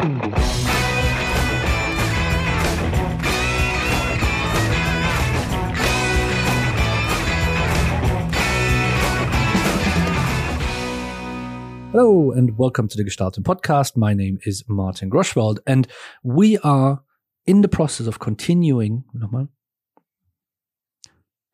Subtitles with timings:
[0.00, 0.12] Hello
[12.32, 13.94] and welcome to the Gestalten podcast.
[13.94, 15.86] My name is Martin Groschwald and
[16.22, 17.02] we are
[17.44, 19.04] in the process of continuing.
[19.14, 19.50] Nochmal.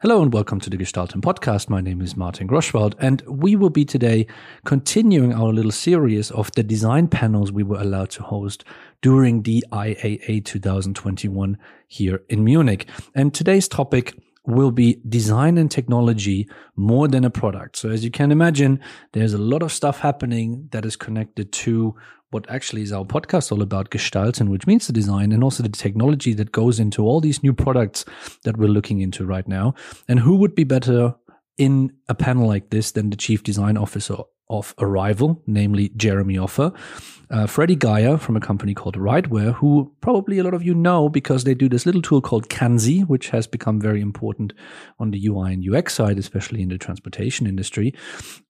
[0.06, 1.68] Hello and welcome to the Gestalten podcast.
[1.68, 4.28] My name is Martin Groschwald and we will be today
[4.64, 8.62] continuing our little series of the design panels we were allowed to host
[9.02, 12.86] during the IAA 2021 here in Munich.
[13.16, 14.14] And today's topic
[14.46, 17.76] will be design and technology more than a product.
[17.76, 18.80] So as you can imagine,
[19.12, 21.94] there's a lot of stuff happening that is connected to
[22.30, 25.68] what actually is our podcast all about gestalten, which means the design and also the
[25.68, 28.04] technology that goes into all these new products
[28.44, 29.74] that we're looking into right now.
[30.08, 31.14] And who would be better
[31.56, 34.16] in a panel like this than the chief design officer
[34.48, 36.72] of Arrival, namely Jeremy Offer.
[37.28, 41.08] Uh, Freddie Geier from a company called Rightware, who probably a lot of you know
[41.08, 44.52] because they do this little tool called Kanzi, which has become very important
[45.00, 47.92] on the UI and UX side, especially in the transportation industry.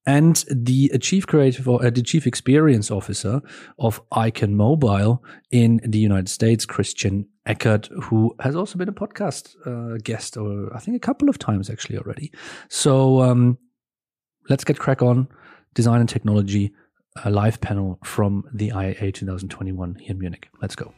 [0.05, 3.41] And the chief creative or uh, the chief experience officer
[3.79, 9.55] of Icon Mobile in the United States, Christian Eckert, who has also been a podcast
[9.65, 12.31] uh, guest, or I think a couple of times actually already.
[12.69, 13.57] So um,
[14.49, 15.29] let's get crack on
[15.77, 16.73] design and technology
[17.23, 20.49] a live panel from the IAA 2021 here in Munich.
[20.59, 20.91] Let's go.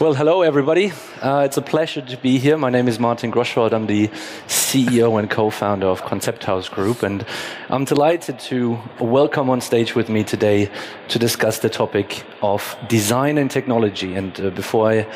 [0.00, 0.90] Well, hello, everybody.
[1.22, 2.58] Uh, it's a pleasure to be here.
[2.58, 3.72] My name is Martin Groschwald.
[3.72, 4.08] I'm the
[4.48, 7.24] CEO and co-founder of Konzepthaus Group, and
[7.70, 10.68] I'm delighted to welcome on stage with me today
[11.06, 14.16] to discuss the topic of design and technology.
[14.16, 15.06] And uh, before I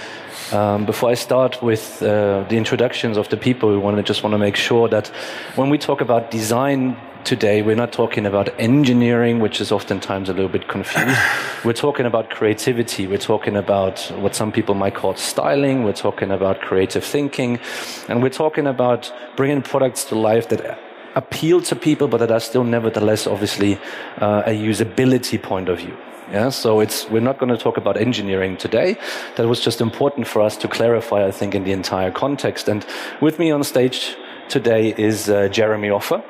[0.53, 4.23] um, before I start with uh, the introductions of the people, we want to just
[4.23, 5.09] want to make sure that
[5.57, 6.97] when we talk about design
[7.29, 11.21] today, we're not talking about engineering, which is oftentimes a little bit confused.
[11.65, 13.07] we're talking about creativity.
[13.07, 15.85] We're talking about what some people might call styling.
[15.85, 17.61] We're talking about creative thinking.
[18.09, 20.79] And we're talking about bringing products to life that
[21.17, 23.79] appeal to people, but that are still nevertheless, obviously,
[24.23, 25.95] uh, a usability point of view.
[26.33, 28.97] Yeah, so it's we're not going to talk about engineering today.
[29.37, 32.69] That was just important for us to clarify, I think, in the entire context.
[32.69, 32.87] And
[33.21, 34.17] with me on stage
[34.49, 36.23] today is uh, Jeremy Offer.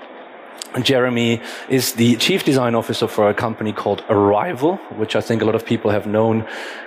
[0.83, 5.45] Jeremy is the chief design officer for a company called Arrival, which I think a
[5.45, 6.47] lot of people have known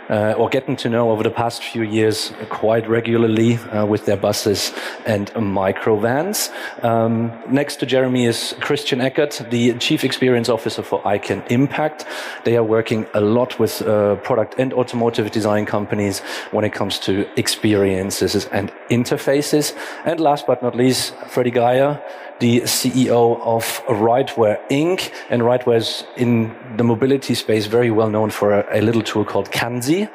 [0.10, 4.18] uh, or getting to know over the past few years quite regularly uh, with their
[4.18, 4.74] buses
[5.06, 6.52] and microvans.
[6.84, 12.06] Um, next to Jeremy is Christian Eckert, the chief experience officer for Icon Impact.
[12.44, 16.20] They are working a lot with uh, product and automotive design companies
[16.52, 19.76] when it comes to experiences and interfaces.
[20.06, 22.02] And last but not least, Freddie Geier,
[22.42, 25.14] the CEO of Rightware Inc.
[25.30, 29.24] And Rightware is in the mobility space very well known for a, a little tool
[29.24, 30.10] called Kanzi.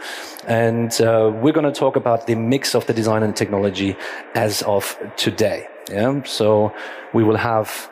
[0.46, 3.96] And uh, we're going to talk about the mix of the design and technology
[4.34, 5.68] as of today.
[5.88, 6.24] Yeah.
[6.24, 6.74] So
[7.14, 7.88] we will have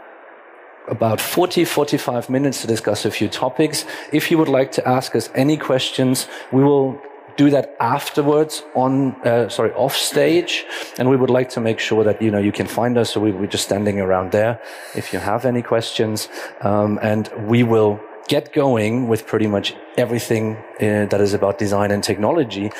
[0.88, 3.84] about 40, 45 minutes to discuss a few topics.
[4.12, 7.00] If you would like to ask us any questions, we will
[7.36, 10.64] do that afterwards on uh, sorry off stage.
[10.98, 13.12] And we would like to make sure that you know you can find us.
[13.12, 14.60] So we, are just standing around there
[14.94, 16.28] if you have any questions.
[16.60, 21.90] Um, and we will get going with pretty much everything uh, that is about design
[21.90, 22.70] and technology.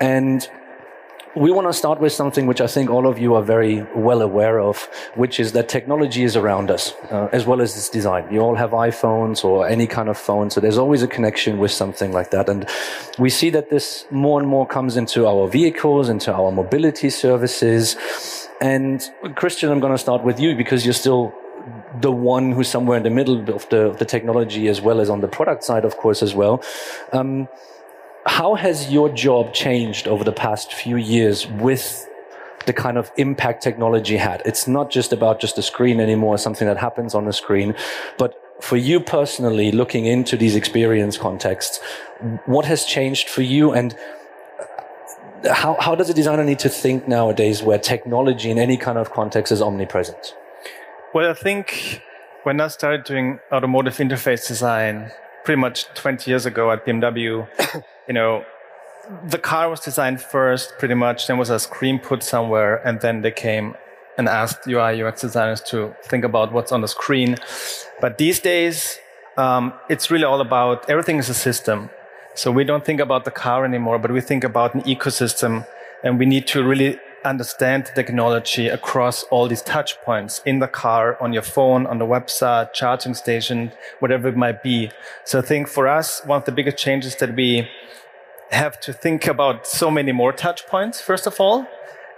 [0.00, 0.48] And
[1.36, 4.22] we want to start with something which I think all of you are very well
[4.22, 8.32] aware of, which is that technology is around us, uh, as well as its design.
[8.32, 11.72] You all have iPhones or any kind of phone, so there's always a connection with
[11.72, 12.48] something like that.
[12.48, 12.68] And
[13.18, 17.96] we see that this more and more comes into our vehicles, into our mobility services.
[18.60, 19.02] And
[19.34, 21.34] Christian, I'm going to start with you because you're still
[22.00, 25.10] the one who's somewhere in the middle of the, of the technology as well as
[25.10, 26.62] on the product side, of course, as well.
[27.12, 27.48] Um,
[28.26, 32.08] how has your job changed over the past few years with
[32.66, 34.42] the kind of impact technology had?
[34.46, 37.74] It's not just about just a screen anymore, something that happens on the screen,
[38.18, 41.80] but for you personally, looking into these experience contexts,
[42.46, 43.94] what has changed for you and
[45.44, 48.96] uh, how, how does a designer need to think nowadays where technology in any kind
[48.96, 50.34] of context is omnipresent?
[51.12, 52.02] Well, I think
[52.44, 55.10] when I started doing automotive interface design
[55.44, 57.46] pretty much 20 years ago at BMW,
[58.08, 58.44] you know,
[59.28, 61.26] the car was designed first, pretty much.
[61.26, 63.76] Then was a screen put somewhere, and then they came
[64.16, 67.36] and asked UI UX designers to think about what's on the screen.
[68.00, 68.98] But these days,
[69.36, 71.90] um, it's really all about everything is a system.
[72.34, 75.66] So we don't think about the car anymore, but we think about an ecosystem,
[76.02, 81.20] and we need to really understand technology across all these touch points in the car,
[81.22, 84.90] on your phone, on the website, charging station, whatever it might be.
[85.24, 87.68] So I think for us, one of the biggest changes that we
[88.50, 91.66] have to think about so many more touch points, first of all.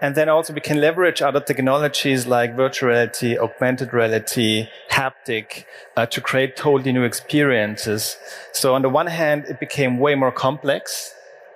[0.01, 5.65] And then also we can leverage other technologies like virtual reality, augmented reality, haptic
[5.97, 8.19] uh, to create totally new experiences.
[8.53, 11.15] So on the one hand, it became way more complex,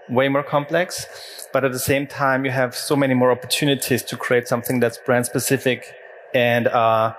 [0.09, 1.40] way more complex.
[1.53, 4.99] But at the same time, you have so many more opportunities to create something that's
[4.99, 5.93] brand specific
[6.33, 7.15] and uh,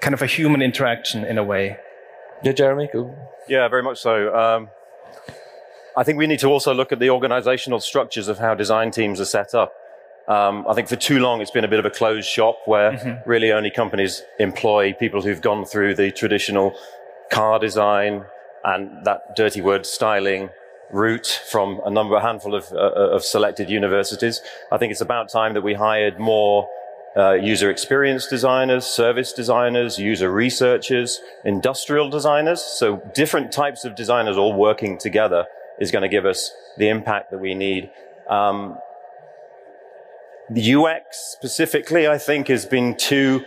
[0.00, 1.78] kind of a human interaction in a way.
[2.42, 2.88] Yeah, Jeremy?
[3.48, 4.34] Yeah, very much so.
[4.34, 4.70] Um,
[5.96, 9.20] I think we need to also look at the organizational structures of how design teams
[9.20, 9.72] are set up.
[10.28, 12.92] Um, I think for too long it's been a bit of a closed shop where
[12.92, 13.28] mm-hmm.
[13.28, 16.76] really only companies employ people who've gone through the traditional
[17.32, 18.24] car design
[18.64, 20.50] and that dirty word styling
[20.92, 24.40] route from a number, a handful of, uh, uh, of selected universities.
[24.72, 26.68] I think it's about time that we hired more
[27.16, 32.62] uh, user experience designers, service designers, user researchers, industrial designers.
[32.62, 35.46] So different types of designers all working together
[35.80, 37.90] is going to give us the impact that we need.
[38.28, 38.78] Um,
[40.56, 43.44] UX specifically, I think, has been too,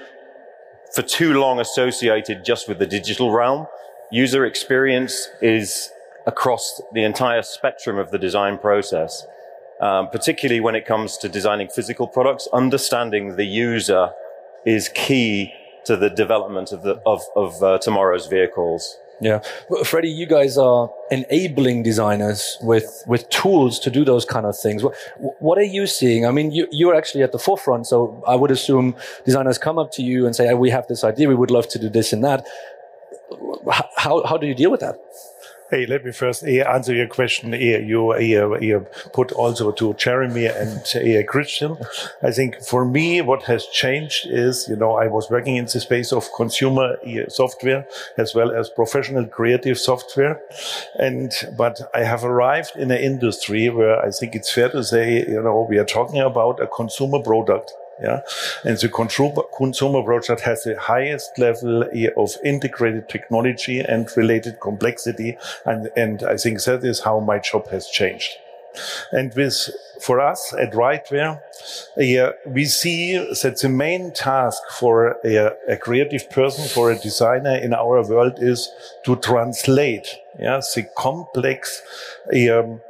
[0.93, 3.67] for too long associated just with the digital realm.
[4.11, 5.89] User experience is
[6.25, 9.25] across the entire spectrum of the design process,
[9.81, 12.47] um, particularly when it comes to designing physical products.
[12.53, 14.11] Understanding the user
[14.65, 15.51] is key
[15.85, 18.97] to the development of the of, of uh, tomorrow's vehicles.
[19.21, 24.45] Yeah, well, Freddie, you guys are enabling designers with with tools to do those kind
[24.45, 24.83] of things.
[24.83, 24.95] What,
[25.39, 26.25] what are you seeing?
[26.25, 29.91] I mean, you you're actually at the forefront, so I would assume designers come up
[29.93, 31.29] to you and say, hey, "We have this idea.
[31.29, 32.45] We would love to do this and that."
[33.97, 34.95] How how do you deal with that?
[35.73, 37.51] Hey, let me first uh, answer your question.
[37.51, 40.83] Uh, you, uh, you put also to Jeremy and
[41.27, 41.77] Christian.
[42.21, 45.79] I think for me, what has changed is, you know, I was working in the
[45.79, 46.97] space of consumer
[47.27, 47.87] software
[48.17, 50.39] as well as professional creative software.
[50.99, 55.25] And, but I have arrived in an industry where I think it's fair to say,
[55.27, 58.21] you know, we are talking about a consumer product yeah.
[58.63, 61.83] And the consumer project has the highest level
[62.17, 65.37] of integrated technology and related complexity.
[65.65, 68.37] And, and I think that is how my job has changed.
[69.11, 69.69] And with,
[70.01, 71.39] for us at Rightware,
[71.97, 77.55] uh, we see that the main task for a, a, creative person, for a designer
[77.55, 78.69] in our world is
[79.05, 80.07] to translate,
[80.39, 81.81] yeah, the complex,
[82.51, 82.81] um,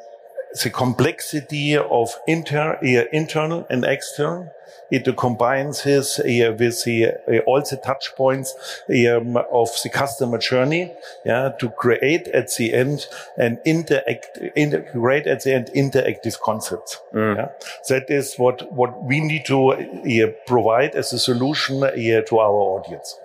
[0.62, 4.52] the complexity of inter, uh, internal and external
[4.94, 8.54] it combines his uh, with the, uh, all the touch points
[8.90, 10.94] um, of the customer journey,
[11.26, 13.08] yeah, to create at the end
[13.38, 17.00] an interact, integrate at the end interactive concepts.
[17.14, 17.38] Mm.
[17.38, 17.48] Yeah?
[17.90, 22.54] That is what what we need to uh, provide as a solution uh, to our
[22.54, 23.18] audience.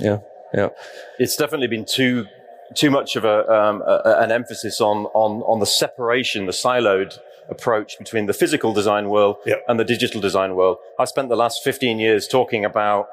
[0.00, 0.20] Yeah,
[0.54, 0.70] yeah.
[1.18, 2.26] It's definitely been too
[2.74, 7.18] too much of a, um, a, an emphasis on on on the separation, the siloed
[7.48, 9.64] approach between the physical design world yep.
[9.68, 10.78] and the digital design world.
[10.98, 13.08] I spent the last 15 years talking about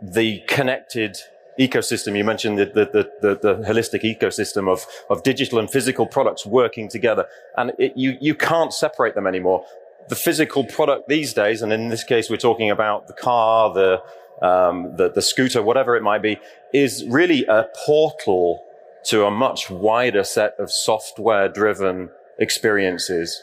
[0.00, 1.18] the connected
[1.58, 2.16] ecosystem.
[2.16, 6.88] You mentioned the, the, the, the, holistic ecosystem of, of digital and physical products working
[6.88, 7.26] together.
[7.56, 9.64] And it, you, you can't separate them anymore.
[10.08, 14.02] The physical product these days, and in this case, we're talking about the car, the,
[14.46, 16.38] um, the, the scooter, whatever it might be,
[16.72, 18.62] is really a portal
[19.06, 23.40] to a much wider set of software driven experiences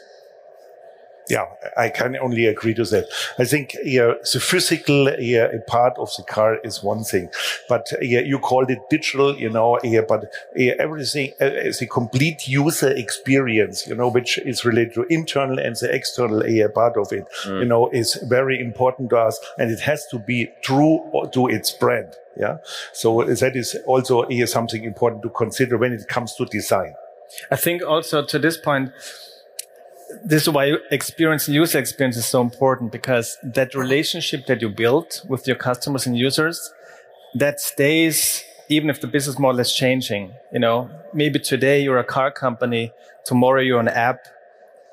[1.28, 3.06] yeah, I can only agree to that.
[3.38, 7.30] I think yeah, the physical yeah, part of the car is one thing,
[7.68, 11.88] but yeah, you called it digital, you know, yeah, but yeah, everything is uh, a
[11.88, 16.96] complete user experience, you know, which is related to internal and the external yeah, part
[16.96, 17.60] of it, mm.
[17.60, 21.00] you know, is very important to us, and it has to be true
[21.32, 22.14] to its brand.
[22.36, 22.56] Yeah,
[22.92, 26.94] so that is also yeah, something important to consider when it comes to design.
[27.50, 28.92] I think also to this point
[30.24, 34.68] this is why experience and user experience is so important because that relationship that you
[34.68, 36.72] build with your customers and users
[37.34, 42.04] that stays even if the business model is changing you know maybe today you're a
[42.04, 42.92] car company
[43.24, 44.20] tomorrow you're an app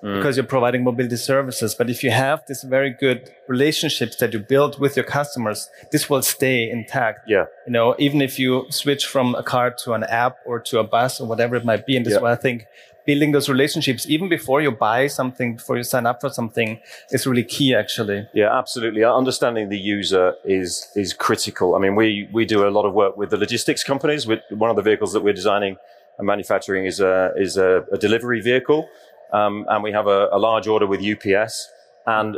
[0.04, 0.16] mm.
[0.16, 4.40] because you're providing mobility services but if you have this very good relationships that you
[4.40, 9.06] build with your customers this will stay intact yeah you know even if you switch
[9.06, 11.96] from a car to an app or to a bus or whatever it might be
[11.96, 12.18] and this yeah.
[12.18, 12.66] is why i think
[13.12, 17.28] building those relationships even before you buy something, before you sign up for something is
[17.28, 18.20] really key actually.
[18.34, 19.04] Yeah, absolutely.
[19.04, 21.76] Understanding the user is, is critical.
[21.76, 24.26] I mean, we, we do a lot of work with the logistics companies.
[24.26, 25.76] With one of the vehicles that we're designing
[26.18, 28.88] and manufacturing is a, is a, a delivery vehicle.
[29.34, 31.70] Um, and we have a, a large order with UPS
[32.08, 32.38] and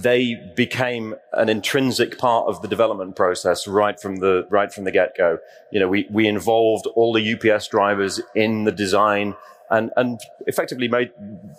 [0.00, 4.90] they became an intrinsic part of the development process right from the right from the
[4.90, 5.38] get go.
[5.70, 9.34] You know, we we involved all the UPS drivers in the design
[9.72, 11.10] and and effectively made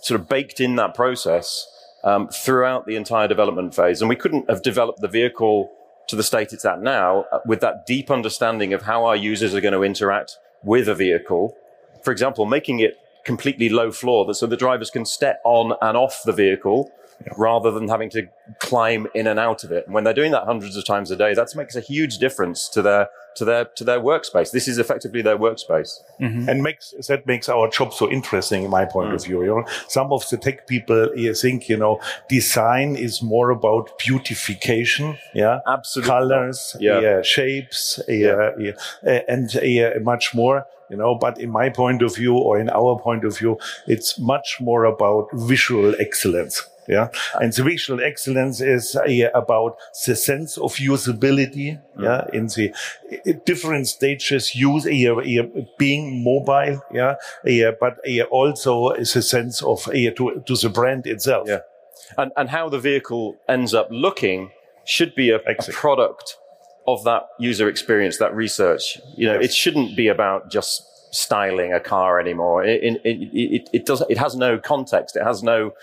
[0.02, 1.68] sort of baked in that process
[2.04, 4.02] um, throughout the entire development phase.
[4.02, 5.72] And we couldn't have developed the vehicle
[6.08, 9.56] to the state it's at now uh, with that deep understanding of how our users
[9.56, 11.56] are going to interact with a vehicle.
[12.04, 16.22] For example, making it completely low floor so the drivers can step on and off
[16.26, 16.92] the vehicle
[17.26, 17.34] yeah.
[17.38, 18.28] rather than having to
[18.60, 19.86] climb in and out of it.
[19.86, 22.68] And when they're doing that hundreds of times a day, that makes a huge difference
[22.70, 24.52] to their to their to their workspace.
[24.52, 26.48] This is effectively their workspace, mm-hmm.
[26.48, 29.16] and makes that makes our job so interesting, in my point mm.
[29.16, 29.42] of view.
[29.44, 32.00] You know, some of the tech people you think you know
[32.30, 39.98] design is more about beautification, yeah, absolutely, colors, yeah, yeah shapes, yeah, yeah, and yeah,
[40.02, 43.38] much more you know but in my point of view or in our point of
[43.38, 47.10] view it's much more about visual excellence yeah.
[47.36, 51.80] And the visual excellence is uh, about the sense of usability.
[51.98, 52.04] Mm.
[52.04, 52.28] Yeah.
[52.34, 52.74] In the
[53.28, 56.82] uh, different stages, use uh, uh, being mobile.
[56.92, 57.16] Yeah.
[57.80, 61.48] But uh, also is a sense of to, to the brand itself.
[61.48, 61.60] Yeah.
[62.18, 64.52] And, and how the vehicle ends up looking
[64.86, 66.38] should be a, a product
[66.86, 69.00] of that user experience, that research.
[69.16, 69.46] You know, yes.
[69.46, 72.66] it shouldn't be about just styling a car anymore.
[72.66, 75.16] It, it, it, it, does, it has no context.
[75.16, 75.74] It has no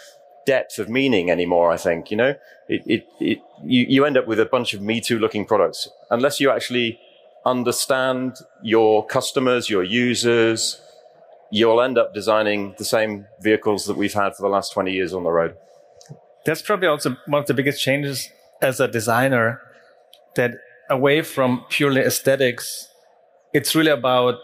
[0.51, 1.69] depth of meaning anymore.
[1.71, 2.33] I think you know
[2.75, 3.39] it, it, it
[3.75, 6.99] you, you end up with a bunch of Me Too looking products unless you actually
[7.47, 10.81] understand your customers, your users.
[11.53, 15.13] You'll end up designing the same vehicles that we've had for the last 20 years
[15.13, 15.57] on the road.
[16.47, 18.29] That's probably also one of the biggest changes
[18.63, 19.61] as a designer
[20.37, 20.53] that
[20.89, 22.89] away from purely aesthetics,
[23.53, 24.39] it's really about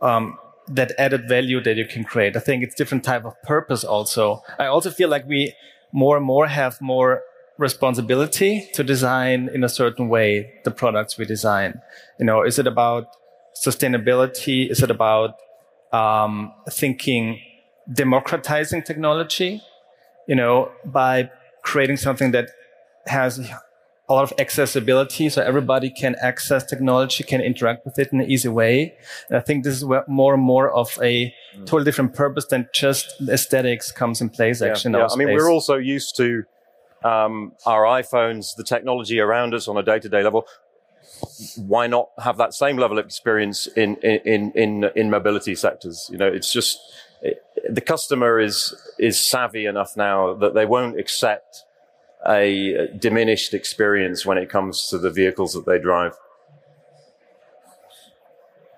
[0.00, 0.38] um,
[0.70, 2.36] that added value that you can create.
[2.36, 4.42] I think it's different type of purpose also.
[4.58, 5.54] I also feel like we
[5.92, 7.22] more and more have more
[7.58, 11.80] responsibility to design in a certain way the products we design.
[12.18, 13.08] You know, is it about
[13.54, 14.70] sustainability?
[14.70, 15.34] Is it about
[15.92, 17.40] um, thinking
[17.92, 19.62] democratizing technology?
[20.26, 21.30] You know, by
[21.62, 22.50] creating something that
[23.06, 23.50] has
[24.10, 28.28] a lot of accessibility so everybody can access technology, can interact with it in an
[28.28, 28.92] easy way.
[29.28, 31.60] And I think this is where more and more of a mm.
[31.60, 34.94] totally different purpose than just aesthetics comes in place actually.
[34.94, 35.08] Yeah, yeah.
[35.12, 36.42] I mean, we're also used to
[37.04, 40.46] um, our iPhones, the technology around us on a day-to-day level.
[41.56, 46.08] Why not have that same level of experience in in in in mobility sectors?
[46.10, 46.78] You know, it's just
[47.22, 51.64] it, the customer is is savvy enough now that they won't accept
[52.26, 56.12] a diminished experience when it comes to the vehicles that they drive.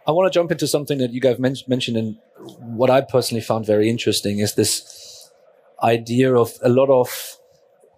[0.07, 2.17] I want to jump into something that you guys men- mentioned, and
[2.59, 5.31] what I personally found very interesting is this
[5.83, 7.37] idea of a lot of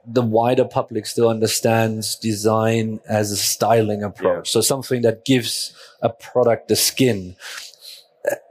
[0.06, 4.48] the wider public still understands design as a styling approach.
[4.48, 4.50] Yeah.
[4.50, 7.36] So something that gives a product the skin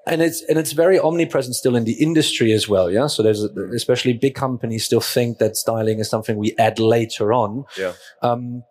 [0.05, 2.91] and it's and it's very omnipresent still in the industry as well.
[2.91, 3.07] Yeah.
[3.07, 7.65] So there's especially big companies still think that styling is something we add later on.
[7.77, 7.93] Yeah.
[8.21, 8.63] Um,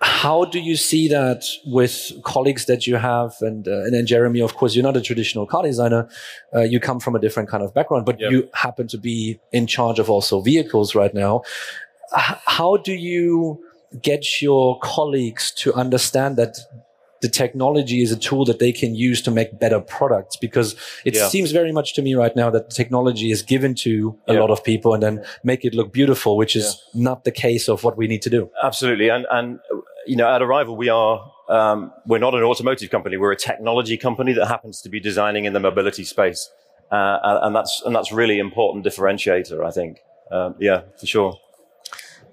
[0.00, 3.36] how do you see that with colleagues that you have?
[3.40, 6.08] And uh, and then Jeremy, of course, you're not a traditional car designer.
[6.54, 9.66] Uh, you come from a different kind of background, but you happen to be in
[9.66, 11.42] charge of also vehicles right now.
[12.16, 13.64] H- how do you
[14.02, 16.58] get your colleagues to understand that
[17.24, 20.76] the technology is a tool that they can use to make better products because
[21.06, 21.26] it yeah.
[21.28, 24.40] seems very much to me right now that technology is given to a yeah.
[24.40, 27.02] lot of people and then make it look beautiful, which is yeah.
[27.02, 28.50] not the case of what we need to do.
[28.62, 29.08] Absolutely.
[29.08, 29.58] And, and,
[30.06, 33.16] you know, at Arrival, we are, um, we're not an automotive company.
[33.16, 36.50] We're a technology company that happens to be designing in the mobility space.
[36.92, 40.00] Uh, and that's, and that's really important differentiator, I think.
[40.30, 41.38] Um, yeah, for sure.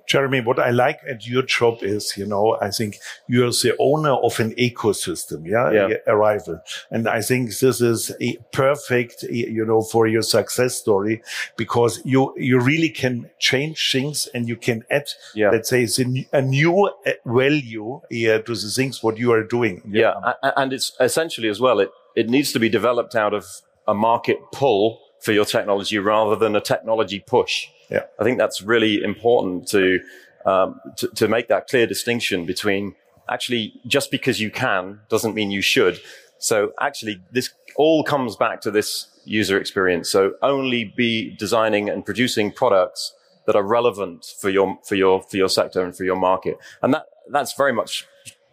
[0.08, 4.12] Jeremy, what I like at your job is, you know, I think you're the owner
[4.12, 5.98] of an ecosystem, yeah, yeah.
[6.08, 6.60] Arrival.
[6.90, 11.22] And I think this is a perfect, you know, for your success story
[11.56, 15.50] because you, you really can change things and you can add, yeah.
[15.50, 15.88] let's say,
[16.34, 19.82] a new uh, value yeah, to the things what you are doing.
[19.88, 20.34] Yeah.
[20.42, 23.46] And it's essentially as well, it, it needs to be developed out of
[23.88, 27.68] a market pull for your technology rather than a technology push.
[27.92, 28.06] Yeah.
[28.20, 30.00] I think that's really important to,
[30.46, 32.96] um, to, to make that clear distinction between
[33.30, 36.00] actually just because you can doesn't mean you should.
[36.40, 40.10] So actually this all comes back to this user experience.
[40.10, 43.14] So only be designing and producing products
[43.46, 46.58] that are relevant for your, for your, for your sector and for your market.
[46.82, 48.08] And that, that's very much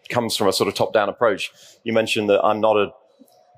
[0.08, 1.52] comes from a sort of top down approach.
[1.84, 2.92] You mentioned that I'm not a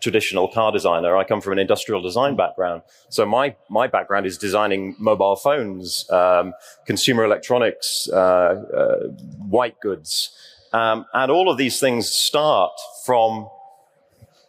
[0.01, 1.17] traditional car designer.
[1.17, 2.83] I come from an industrial design background.
[3.09, 6.55] So my, my background is designing mobile phones, um,
[6.87, 10.31] consumer electronics, uh, uh, white goods.
[10.73, 12.73] Um, and all of these things start
[13.05, 13.49] from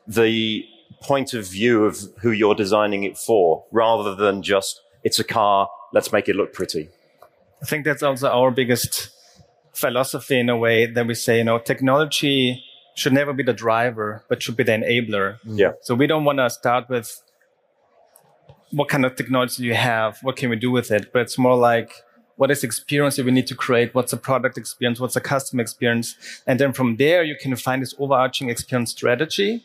[0.07, 0.65] the
[1.01, 5.67] point of view of who you're designing it for rather than just it's a car,
[5.93, 6.89] let's make it look pretty.
[7.61, 9.09] I think that's also our biggest
[9.73, 12.63] philosophy in a way that we say, you know, technology
[12.95, 15.37] should never be the driver, but should be the enabler.
[15.45, 15.71] Yeah.
[15.81, 17.21] So we don't want to start with
[18.71, 20.19] what kind of technology do you have?
[20.21, 21.11] What can we do with it?
[21.11, 22.03] But it's more like,
[22.37, 23.93] what is experience that we need to create?
[23.93, 24.99] What's the product experience?
[24.99, 26.15] What's the customer experience?
[26.47, 29.63] And then from there, you can find this overarching experience strategy.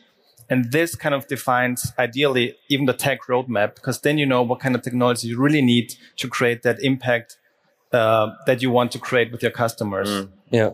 [0.49, 4.59] And this kind of defines ideally even the tech roadmap, because then you know what
[4.59, 7.37] kind of technology you really need to create that impact
[7.91, 10.09] uh, that you want to create with your customers.
[10.09, 10.29] Mm.
[10.51, 10.69] Yeah.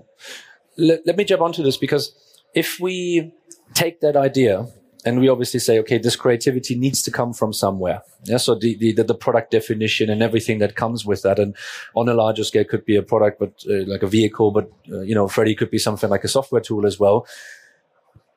[0.77, 2.13] Let, let me jump onto this because
[2.53, 3.33] if we
[3.74, 4.67] take that idea
[5.05, 8.01] and we obviously say, okay, this creativity needs to come from somewhere.
[8.24, 8.38] Yeah.
[8.38, 11.39] So the, the, the product definition and everything that comes with that.
[11.39, 11.55] And
[11.93, 15.01] on a larger scale could be a product, but uh, like a vehicle, but, uh,
[15.01, 17.27] you know, Freddie could be something like a software tool as well.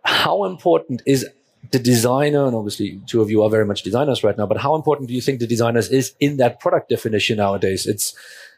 [0.04, 1.28] How important is
[1.70, 4.74] the designer, and obviously two of you are very much designers right now, but how
[4.74, 7.86] important do you think the designers is in that product definition nowadays?
[7.86, 8.14] It's,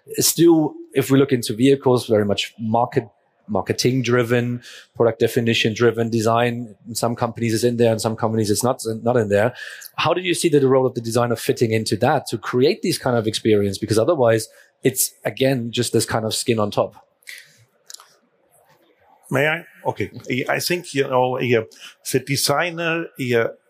[0.07, 3.09] it's still, if we look into vehicles, very much market
[3.49, 4.63] marketing driven,
[4.95, 6.75] product definition driven design.
[6.87, 9.55] In some companies is in there and some companies it's not, not in there.
[9.97, 12.99] How do you see the role of the designer fitting into that to create these
[12.99, 13.79] kind of experience?
[13.79, 14.49] Because otherwise
[14.83, 17.05] it's again, just this kind of skin on top.
[19.31, 19.67] May I?
[19.85, 20.11] Okay.
[20.49, 23.07] I think, you know, the designer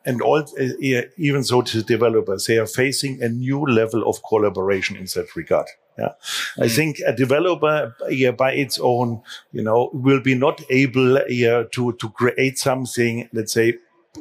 [0.06, 0.44] and all,
[0.80, 5.35] even so to the developers, they are facing a new level of collaboration in that
[5.35, 5.66] regard.
[5.99, 6.12] Yeah.
[6.57, 6.64] Mm.
[6.64, 11.64] I think a developer yeah, by its own, you know, will be not able yeah,
[11.73, 13.75] to, to create something, let's say,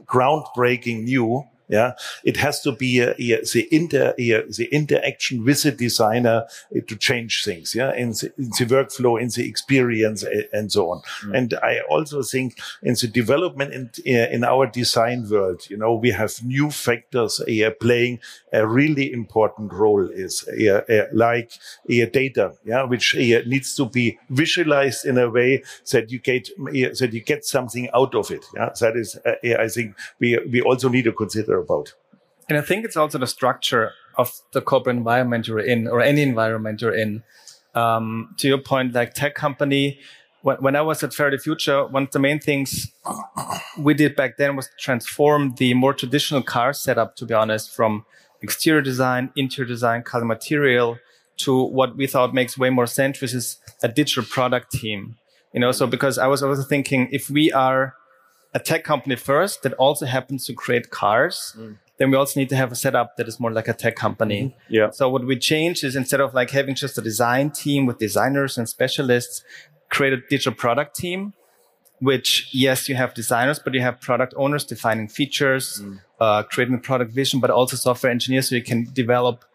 [0.05, 1.93] groundbreaking new yeah,
[2.23, 6.45] it has to be the inter the interaction with the designer
[6.87, 7.75] to change things.
[7.75, 11.01] Yeah, in the, in the workflow, in the experience, and so on.
[11.23, 11.37] Mm.
[11.37, 15.93] And I also think in the development in, uh, in our design world, you know,
[15.95, 18.19] we have new factors uh, playing
[18.53, 20.07] a really important role.
[20.09, 20.47] Is
[21.13, 21.51] like
[21.87, 26.49] data, yeah, which needs to be visualized in a way that you get
[26.99, 28.45] that you get something out of it.
[28.55, 31.93] Yeah, that is, I think we we also need to consider about.
[32.49, 36.21] And I think it's also the structure of the corporate environment you're in or any
[36.21, 37.23] environment you're in.
[37.75, 39.99] Um, to your point, like tech company,
[40.41, 42.91] when, when I was at Faraday Future, one of the main things
[43.77, 48.05] we did back then was transform the more traditional car setup, to be honest, from
[48.41, 50.97] exterior design, interior design, color material
[51.37, 55.17] to what we thought makes way more sense, which is a digital product team.
[55.53, 57.95] You know, so because I was also thinking if we are
[58.57, 61.77] a tech company first that also happens to create cars, mm.
[61.97, 64.41] then we also need to have a setup that is more like a tech company.
[64.41, 64.73] Mm-hmm.
[64.77, 64.89] Yeah.
[64.89, 68.57] So what we changed is instead of like having just a design team with designers
[68.57, 69.43] and specialists,
[69.89, 71.33] create a digital product team,
[71.99, 75.99] which yes, you have designers, but you have product owners defining features, mm.
[76.19, 79.45] uh, creating the product vision, but also software engineers so you can develop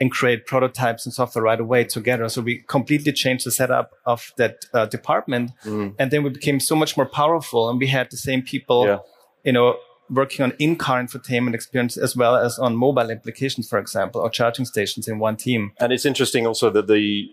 [0.00, 2.28] and create prototypes and software right away together.
[2.30, 5.52] So we completely changed the setup of that uh, department.
[5.64, 5.94] Mm.
[5.98, 8.98] And then we became so much more powerful and we had the same people, yeah.
[9.44, 9.76] you know,
[10.08, 14.64] working on in-car infotainment experience as well as on mobile applications, for example, or charging
[14.64, 15.72] stations in one team.
[15.78, 17.28] And it's interesting also that the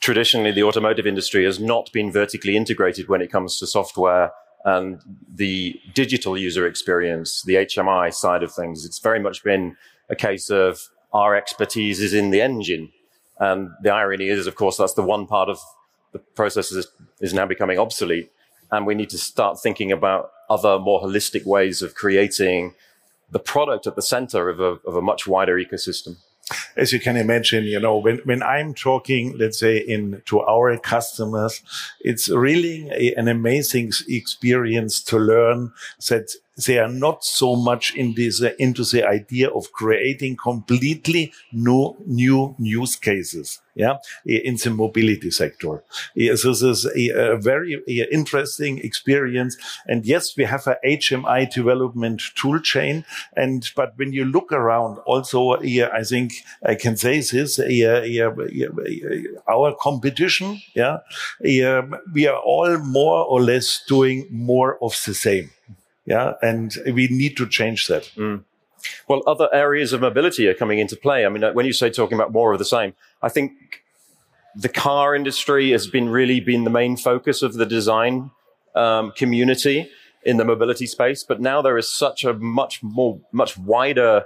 [0.00, 4.32] traditionally the automotive industry has not been vertically integrated when it comes to software
[4.64, 5.00] and
[5.32, 8.84] the digital user experience, the HMI side of things.
[8.86, 9.76] It's very much been
[10.08, 10.80] a case of
[11.14, 12.92] our expertise is in the engine.
[13.38, 15.58] And the irony is, of course, that's the one part of
[16.12, 16.86] the process is,
[17.20, 18.30] is now becoming obsolete.
[18.70, 22.74] And we need to start thinking about other more holistic ways of creating
[23.30, 26.16] the product at the center of a, of a much wider ecosystem
[26.76, 30.76] as you can imagine, you know, when, when I'm talking, let's say in to our
[30.78, 31.62] customers,
[32.00, 35.72] it's really a, an amazing experience to learn
[36.08, 41.32] that they are not so much in this, uh, into the idea of creating completely
[41.52, 43.60] new, new use cases.
[43.74, 43.96] Yeah.
[44.24, 45.82] In the mobility sector.
[46.14, 49.56] Yeah, so this is a, a very a interesting experience.
[49.88, 53.04] And yes, we have a HMI development tool chain.
[53.36, 58.30] And, but when you look around also, yeah, I think I can say this, yeah,
[59.48, 60.98] our competition, yeah,
[61.40, 61.64] we
[62.28, 65.50] are all more or less doing more of the same.
[66.06, 66.34] Yeah.
[66.42, 68.10] And we need to change that.
[68.16, 68.44] Mm.
[69.08, 71.24] Well, other areas of mobility are coming into play.
[71.24, 73.52] I mean, when you say talking about more of the same, I think
[74.54, 78.30] the car industry has been really been the main focus of the design
[78.74, 79.90] um, community.
[80.24, 84.24] in the mobility space, but now there is such a much more, much wider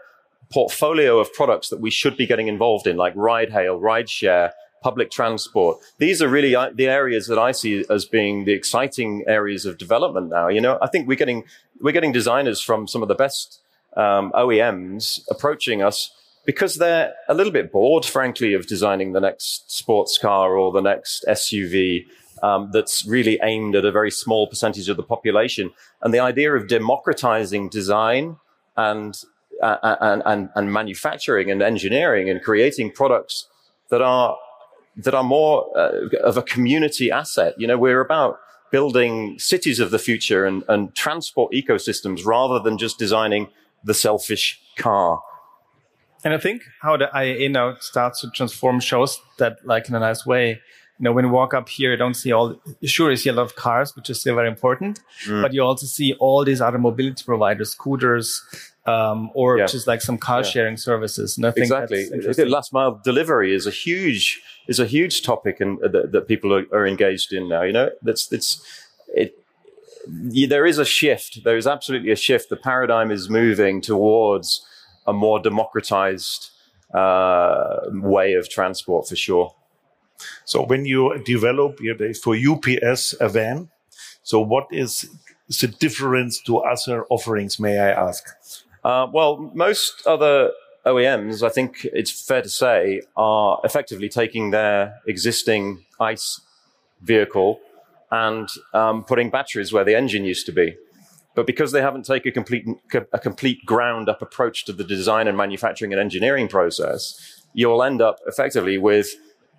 [0.50, 4.52] portfolio of products that we should be getting involved in, like ride hail, ride share,
[4.82, 5.78] public transport.
[5.98, 9.78] These are really uh, the areas that I see as being the exciting areas of
[9.78, 10.48] development now.
[10.48, 11.44] You know, I think we're getting,
[11.80, 13.60] we're getting designers from some of the best
[13.96, 16.10] um, OEMs approaching us
[16.46, 20.80] because they're a little bit bored, frankly, of designing the next sports car or the
[20.80, 22.06] next SUV
[22.42, 25.70] um, that's really aimed at a very small percentage of the population.
[26.00, 28.36] And the idea of democratizing design
[28.76, 29.14] and
[29.62, 33.48] uh, and, and, and manufacturing and engineering and creating products
[33.90, 34.36] that are
[34.98, 37.54] that are more uh, of a community asset.
[37.56, 38.38] You know, we're about
[38.70, 43.48] building cities of the future and, and transport ecosystems rather than just designing
[43.84, 45.22] the selfish car.
[46.24, 50.00] And I think how the IAA now starts to transform shows that like in a
[50.00, 50.60] nice way
[50.98, 53.32] you know, when you walk up here, you don't see all, sure, you see a
[53.32, 55.42] lot of cars, which is still very important, mm.
[55.42, 58.42] but you also see all these other mobility providers, scooters,
[58.88, 59.66] um, or yeah.
[59.66, 60.50] just like some car yeah.
[60.50, 61.36] sharing services.
[61.36, 62.44] And I think exactly.
[62.44, 66.54] Last mile delivery is a huge, is a huge topic and uh, that, that, people
[66.54, 67.62] are, are, engaged in now.
[67.62, 68.64] You know, that's, it's,
[69.08, 69.34] it,
[70.06, 71.44] there is a shift.
[71.44, 72.48] There is absolutely a shift.
[72.48, 74.64] The paradigm is moving towards
[75.06, 76.50] a more democratized,
[76.94, 79.54] uh, way of transport for sure.
[80.44, 81.78] So when you develop
[82.22, 83.68] for UPS a van,
[84.22, 85.08] so what is
[85.60, 88.24] the difference to other offerings, may I ask?
[88.88, 90.50] Uh, well, most other
[90.86, 96.40] OEMs, I think it's fair to say, are effectively taking their existing ICE
[97.02, 97.60] vehicle
[98.10, 100.74] and um, putting batteries where the engine used to be.
[101.34, 102.64] But because they haven't taken a complete,
[103.12, 108.00] a complete ground up approach to the design and manufacturing and engineering process, you'll end
[108.00, 109.10] up effectively with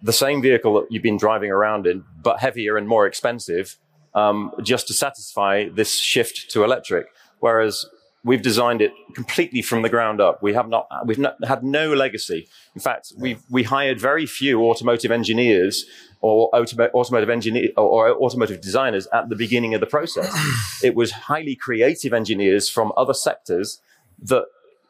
[0.02, 3.78] the same vehicle that you've been driving around in, but heavier and more expensive,
[4.15, 7.06] um, just to satisfy this shift to electric.
[7.42, 7.86] Whereas
[8.23, 10.43] we've designed it completely from the ground up.
[10.43, 12.47] We have not, we've not, had no legacy.
[12.75, 15.86] In fact, we we hired very few automotive engineers
[16.21, 20.29] or automotive engineer or automotive designers at the beginning of the process.
[20.84, 23.82] it was highly creative engineers from other sectors
[24.21, 24.45] that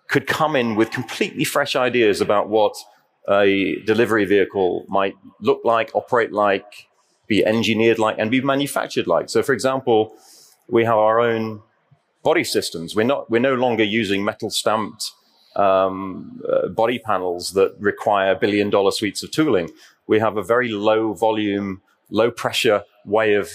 [0.07, 2.75] could come in with completely fresh ideas about what
[3.29, 6.87] a delivery vehicle might look like, operate like,
[7.27, 9.29] be engineered like, and be manufactured like.
[9.29, 10.15] So, for example,
[10.67, 11.61] we have our own
[12.23, 12.95] body systems.
[12.95, 15.11] We're not, we're no longer using metal stamped
[15.55, 19.69] um, uh, body panels that require billion dollar suites of tooling.
[20.07, 23.49] We have a very low volume, low pressure way of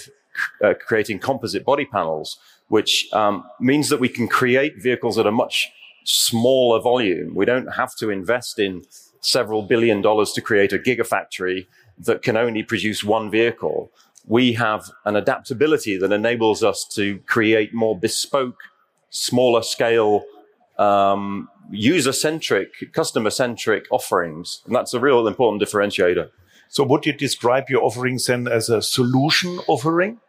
[0.62, 5.32] uh, creating composite body panels, which um, means that we can create vehicles at a
[5.32, 5.70] much
[6.04, 7.34] smaller volume.
[7.34, 8.82] We don't have to invest in
[9.20, 11.66] several billion dollars to create a gigafactory
[11.98, 13.90] that can only produce one vehicle.
[14.26, 18.58] We have an adaptability that enables us to create more bespoke,
[19.10, 20.24] smaller scale,
[20.78, 24.62] um, user centric, customer centric offerings.
[24.66, 26.30] And that's a real important differentiator.
[26.68, 30.20] So would you describe your offerings then as a solution offering?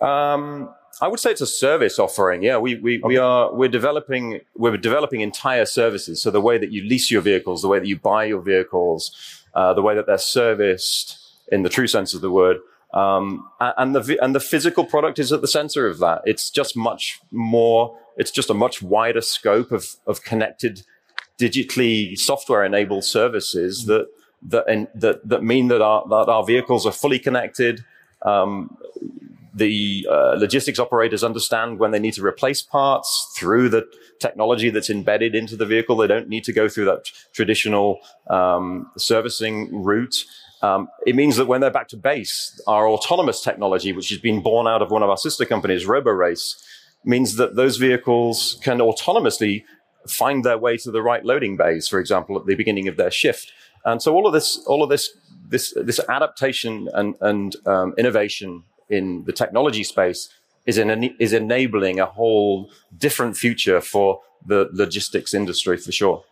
[0.00, 0.68] Um,
[1.00, 2.42] I would say it's a service offering.
[2.42, 3.08] Yeah, we, we, okay.
[3.08, 6.20] we are, we're developing, we're developing entire services.
[6.20, 9.44] So the way that you lease your vehicles, the way that you buy your vehicles,
[9.54, 11.18] uh, the way that they're serviced
[11.50, 12.58] in the true sense of the word.
[12.92, 16.22] Um, and the, and the physical product is at the center of that.
[16.24, 20.82] It's just much more, it's just a much wider scope of, of connected,
[21.38, 24.08] digitally software enabled services that,
[24.42, 27.84] that, that, that mean that our, that our vehicles are fully connected.
[28.22, 28.76] Um,
[29.54, 33.86] the uh, logistics operators understand when they need to replace parts through the
[34.18, 35.96] technology that's embedded into the vehicle.
[35.96, 40.24] They don't need to go through that traditional um, servicing route.
[40.62, 44.40] Um, it means that when they're back to base, our autonomous technology, which has been
[44.42, 46.62] born out of one of our sister companies, RoboRace,
[47.04, 49.64] means that those vehicles can autonomously
[50.06, 53.10] find their way to the right loading bays, for example, at the beginning of their
[53.10, 53.52] shift.
[53.84, 55.10] And so all of this, all of this,
[55.48, 60.28] this, this adaptation and, and um, innovation in the technology space
[60.66, 60.78] is,
[61.18, 66.24] is enabling a whole different future for the logistics industry for sure.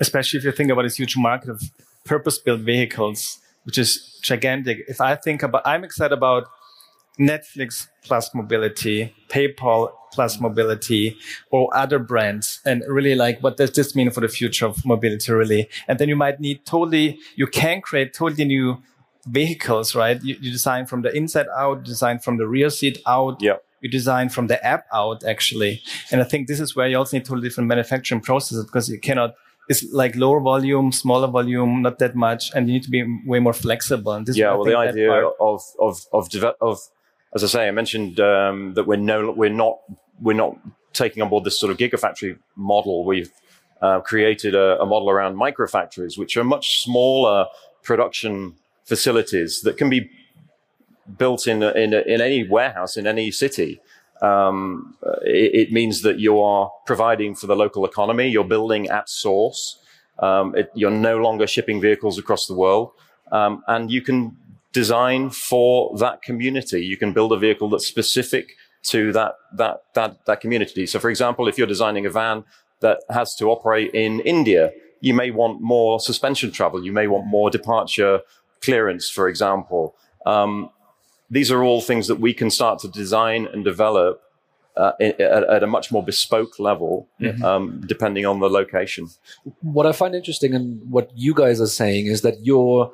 [0.00, 1.62] Especially if you think about this huge market of
[2.04, 4.84] purpose built vehicles, which is gigantic.
[4.88, 6.48] If I think about, I'm excited about
[7.18, 11.16] Netflix plus mobility, PayPal plus mobility,
[11.50, 15.32] or other brands, and really like what does this mean for the future of mobility,
[15.32, 15.68] really?
[15.88, 18.82] And then you might need totally, you can create totally new
[19.26, 20.22] vehicles, right?
[20.22, 23.40] You, you design from the inside out, design from the rear seat out.
[23.40, 23.56] Yeah.
[23.80, 25.82] You design from the app out, actually.
[26.10, 28.98] And I think this is where you also need totally different manufacturing processes because you
[28.98, 29.34] cannot,
[29.68, 32.50] it's like lower volume, smaller volume, not that much.
[32.54, 34.12] And you need to be way more flexible.
[34.12, 36.28] And this yeah, well, the idea of, of, of,
[36.60, 36.80] of
[37.34, 39.78] as I say, I mentioned um, that we're no, we're not,
[40.20, 40.56] we're not
[40.92, 43.04] taking on board this sort of gigafactory model.
[43.04, 43.30] We've
[43.80, 47.46] uh, created a, a, model around microfactories, which are much smaller
[47.82, 50.10] production facilities that can be
[51.18, 53.80] built in in, in any warehouse in any city.
[54.22, 58.28] Um, it, it, means that you are providing for the local economy.
[58.28, 59.78] You're building at source.
[60.20, 62.92] Um, it, you're no longer shipping vehicles across the world,
[63.32, 64.36] um, and you can
[64.72, 66.84] design for that community.
[66.84, 68.52] You can build a vehicle that's specific
[68.84, 70.86] to that that that that community.
[70.86, 72.44] So, for example, if you're designing a van
[72.80, 76.84] that has to operate in India, you may want more suspension travel.
[76.84, 78.20] You may want more departure
[78.62, 79.94] clearance, for example.
[80.26, 80.70] Um,
[81.30, 84.20] these are all things that we can start to design and develop
[84.76, 87.44] uh, at, at, a much more bespoke level, mm-hmm.
[87.44, 89.08] um, depending on the location.
[89.60, 92.92] What I find interesting in what you guys are saying is that your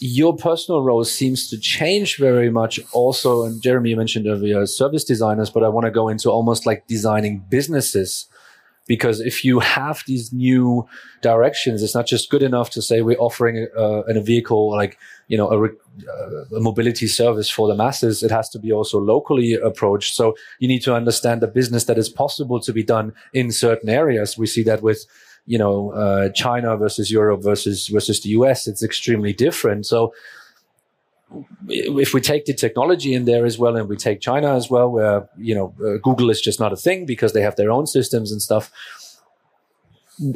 [0.00, 2.78] your personal role seems to change very much.
[2.92, 6.66] Also, and Jeremy you mentioned earlier service designers, but I want to go into almost
[6.66, 8.28] like designing businesses
[8.88, 10.88] because if you have these new
[11.22, 14.98] directions, it's not just good enough to say we're offering a, a vehicle like
[15.28, 18.22] you know a, uh, a, mobility service for the masses.
[18.22, 20.14] It has to be also locally approached.
[20.14, 23.90] So you need to understand the business that is possible to be done in certain
[23.90, 24.36] areas.
[24.36, 25.04] We see that with
[25.46, 28.66] you know uh, China versus Europe versus versus the US.
[28.66, 29.86] It's extremely different.
[29.86, 30.12] So
[31.68, 34.90] if we take the technology in there as well and we take China as well,
[34.90, 37.86] where, you know, uh, Google is just not a thing because they have their own
[37.86, 38.70] systems and stuff.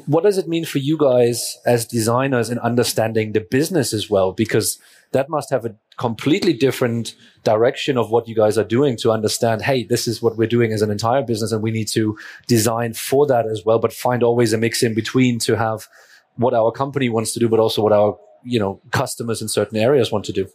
[0.06, 4.32] What does it mean for you guys as designers in understanding the business as well?
[4.32, 4.78] Because
[5.10, 9.62] that must have a completely different direction of what you guys are doing to understand,
[9.62, 12.94] hey, this is what we're doing as an entire business and we need to design
[12.94, 15.88] for that as well, but find always a mix in between to have
[16.36, 19.78] what our company wants to do, but also what our, you know, customers in certain
[19.78, 20.48] areas want to do.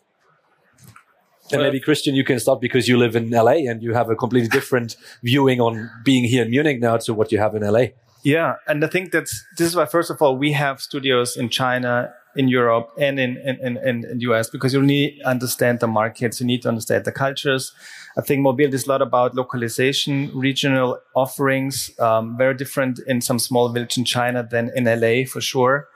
[1.52, 4.16] And maybe Christian, you can start because you live in LA and you have a
[4.16, 7.88] completely different viewing on being here in Munich now to what you have in LA.
[8.24, 11.50] Yeah, and I think that's this is why first of all we have studios in
[11.50, 15.88] China, in Europe, and in in, in, in US because you need to understand the
[15.88, 17.72] markets, you need to understand the cultures.
[18.18, 23.40] I think mobility is a lot about localization, regional offerings, um, very different in some
[23.40, 25.88] small village in China than in LA for sure.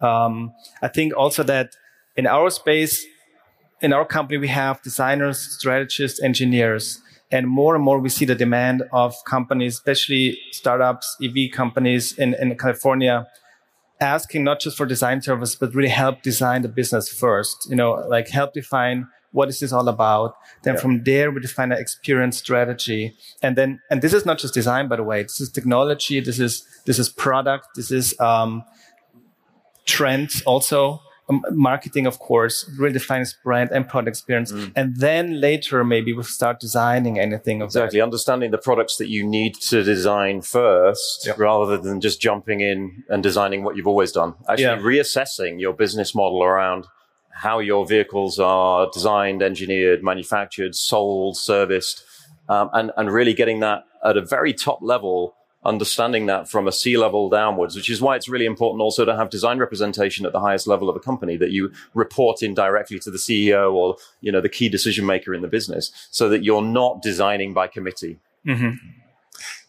[0.00, 1.76] Um, I think also that
[2.16, 3.06] in our space
[3.80, 7.00] in our company, we have designers, strategists, engineers.
[7.30, 12.34] And more and more we see the demand of companies, especially startups, EV companies in,
[12.34, 13.26] in California,
[14.00, 17.68] asking not just for design service, but really help design the business first.
[17.68, 20.34] You know, like help define what is this all about.
[20.62, 20.80] Then yeah.
[20.80, 23.16] from there, we define an experience strategy.
[23.42, 25.22] And then, and this is not just design, by the way.
[25.22, 26.20] This is technology.
[26.20, 27.68] This is, this is product.
[27.74, 28.64] This is, um,
[29.84, 31.02] trends also.
[31.28, 34.52] Um, marketing, of course, really defines brand and product experience.
[34.52, 34.72] Mm.
[34.76, 37.98] And then later, maybe we'll start designing anything of exactly.
[37.98, 38.04] That.
[38.04, 43.22] Understanding the products that you need to design first rather than just jumping in and
[43.22, 44.34] designing what you've always done.
[44.48, 44.78] Actually yeah.
[44.78, 46.86] reassessing your business model around
[47.36, 52.02] how your vehicles are designed, engineered, manufactured, sold, serviced,
[52.48, 55.35] um, and, and really getting that at a very top level
[55.66, 59.16] understanding that from a C level downwards, which is why it's really important also to
[59.16, 62.98] have design representation at the highest level of a company that you report in directly
[63.00, 66.44] to the CEO or, you know, the key decision maker in the business so that
[66.44, 68.18] you're not designing by committee.
[68.46, 68.76] Mm-hmm.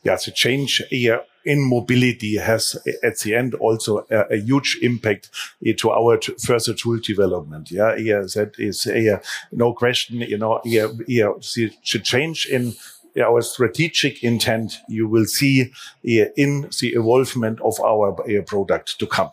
[0.04, 5.30] Yeah, the change here in mobility has at the end also a, a huge impact
[5.78, 7.72] to our t- further tool development.
[7.72, 9.20] Yeah, yeah, that is uh,
[9.52, 10.22] no question.
[10.22, 12.76] You know, yeah, yeah, the change in
[13.20, 15.72] our strategic intent you will see
[16.04, 18.14] in the evolvement of our
[18.46, 19.32] product to come.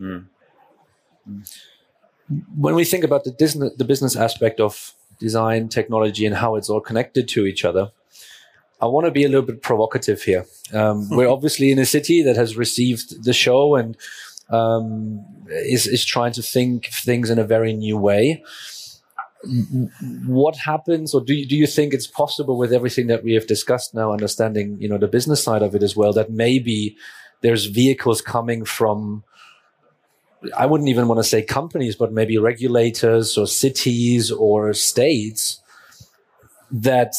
[0.00, 0.26] Mm.
[2.56, 6.68] When we think about the business, the business aspect of design, technology, and how it's
[6.68, 7.90] all connected to each other,
[8.80, 10.46] I want to be a little bit provocative here.
[10.72, 13.96] Um, we're obviously in a city that has received the show and
[14.50, 18.42] um, is is trying to think things in a very new way
[20.26, 23.46] what happens or do you, do you think it's possible with everything that we have
[23.46, 26.96] discussed now understanding you know the business side of it as well that maybe
[27.42, 29.22] there's vehicles coming from
[30.56, 35.60] i wouldn't even want to say companies but maybe regulators or cities or states
[36.70, 37.14] that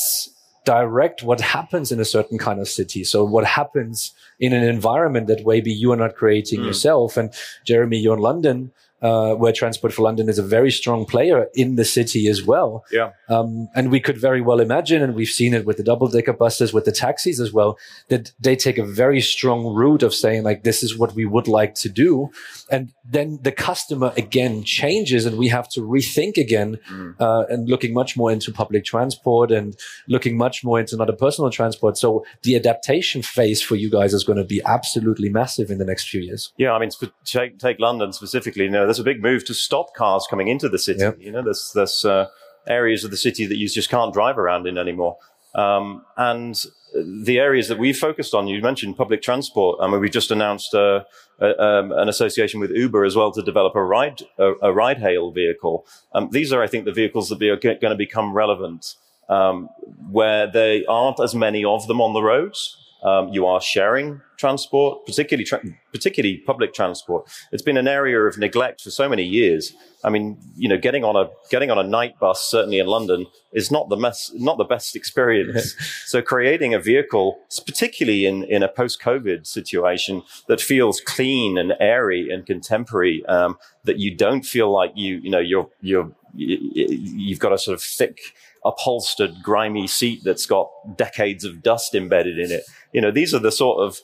[0.66, 5.28] direct what happens in a certain kind of city so what happens in an environment
[5.28, 6.66] that maybe you are not creating mm.
[6.66, 11.06] yourself and jeremy you're in london uh, where Transport for London is a very strong
[11.06, 12.84] player in the city as well.
[12.92, 13.12] Yeah.
[13.30, 16.34] Um, and we could very well imagine, and we've seen it with the double decker
[16.34, 17.78] buses, with the taxis as well,
[18.10, 21.48] that they take a very strong route of saying like, this is what we would
[21.48, 22.30] like to do.
[22.72, 27.16] And then the customer again changes and we have to rethink again, mm.
[27.20, 31.52] uh, and looking much more into public transport and looking much more into another personal
[31.52, 31.98] transport.
[31.98, 35.86] So the adaptation phase for you guys is going to be absolutely massive in the
[35.86, 36.52] next few years.
[36.58, 36.74] Yeah.
[36.74, 36.90] I mean,
[37.26, 40.70] take, take London specifically, you know, there's a big move to stop cars coming into
[40.70, 41.00] the city.
[41.00, 41.18] Yep.
[41.20, 42.28] You know, there's there's uh,
[42.68, 45.18] areas of the city that you just can't drive around in anymore.
[45.56, 46.56] Um, and
[46.94, 49.80] the areas that we focused on, you mentioned public transport.
[49.82, 51.04] I mean, we just announced uh,
[51.40, 55.00] a, um, an association with Uber as well to develop a ride a, a ride
[55.00, 55.86] hail vehicle.
[56.14, 58.96] Um, these are, I think, the vehicles that are going to become relevant,
[59.30, 59.70] um,
[60.10, 62.78] where there aren't as many of them on the roads.
[63.08, 65.62] Um, you are sharing transport, particularly tra-
[65.94, 67.30] particularly public transport.
[67.54, 69.74] It's been an area of neglect for so many years.
[70.04, 73.26] I mean, you know, getting on a getting on a night bus, certainly in London,
[73.54, 75.76] is not the mess, not the best experience.
[76.06, 81.74] so, creating a vehicle, particularly in in a post COVID situation, that feels clean and
[81.80, 87.40] airy and contemporary, um, that you don't feel like you you know you're you're you've
[87.40, 88.20] got a sort of thick
[88.66, 92.64] upholstered, grimy seat that's got decades of dust embedded in it.
[92.94, 94.00] You know, these are the sort of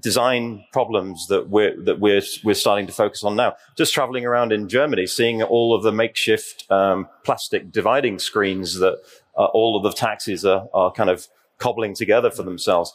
[0.00, 3.54] design problems that we're that we're we're starting to focus on now.
[3.76, 8.98] Just traveling around in Germany, seeing all of the makeshift um, plastic dividing screens that
[9.36, 12.92] uh, all of the taxis are, are kind of cobbling together for themselves.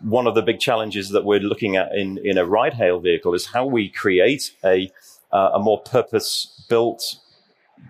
[0.00, 3.34] One of the big challenges that we're looking at in in a ride hail vehicle
[3.34, 4.90] is how we create a
[5.32, 7.16] uh, a more purpose built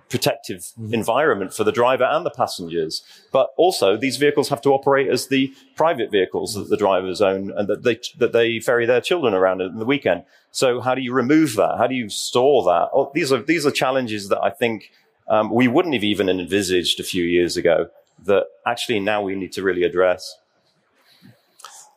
[0.09, 0.95] protective mm-hmm.
[0.95, 3.03] environment for the driver and the passengers.
[3.33, 7.51] But also, these vehicles have to operate as the private vehicles that the drivers own
[7.57, 10.25] and that they that they ferry their children around in the weekend.
[10.51, 11.77] So, how do you remove that?
[11.79, 12.91] How do you store that?
[12.93, 14.91] Oh, these are these are challenges that I think
[15.29, 17.89] um, we wouldn't have even envisaged a few years ago.
[18.25, 20.37] That actually now we need to really address.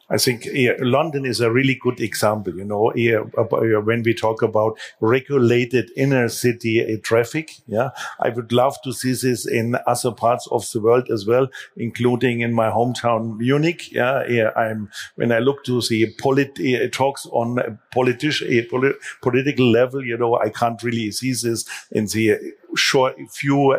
[0.10, 2.56] I think yeah, London is a really good example.
[2.56, 7.90] You know, yeah, when we talk about regulated inner city uh, traffic, yeah,
[8.20, 12.40] I would love to see this in other parts of the world as well, including
[12.40, 13.92] in my hometown Munich.
[13.92, 18.92] Yeah, yeah I'm when I look to the polit uh, talks on politician uh,
[19.22, 22.38] political level, you know, I can't really see this in the
[22.76, 23.78] short few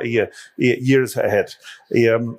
[0.56, 1.54] years ahead.
[1.94, 2.38] Um,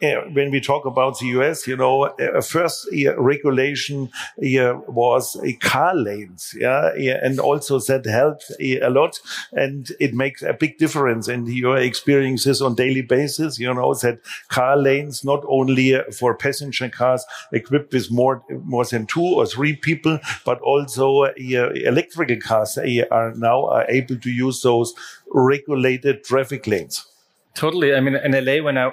[0.00, 5.94] when we talk about the US, you know, uh, first uh, regulation uh, was car
[5.94, 9.20] lanes, yeah, and also that helped a lot,
[9.52, 11.28] and it makes a big difference.
[11.28, 16.00] And you are experiencing this on daily basis, you know, that car lanes not only
[16.18, 22.36] for passenger cars equipped with more more than two or three people, but also electrical
[22.40, 22.78] cars
[23.10, 24.94] are now are able to use those
[25.32, 27.06] regulated traffic lanes.
[27.54, 27.94] Totally.
[27.94, 28.92] I mean, in LA, when I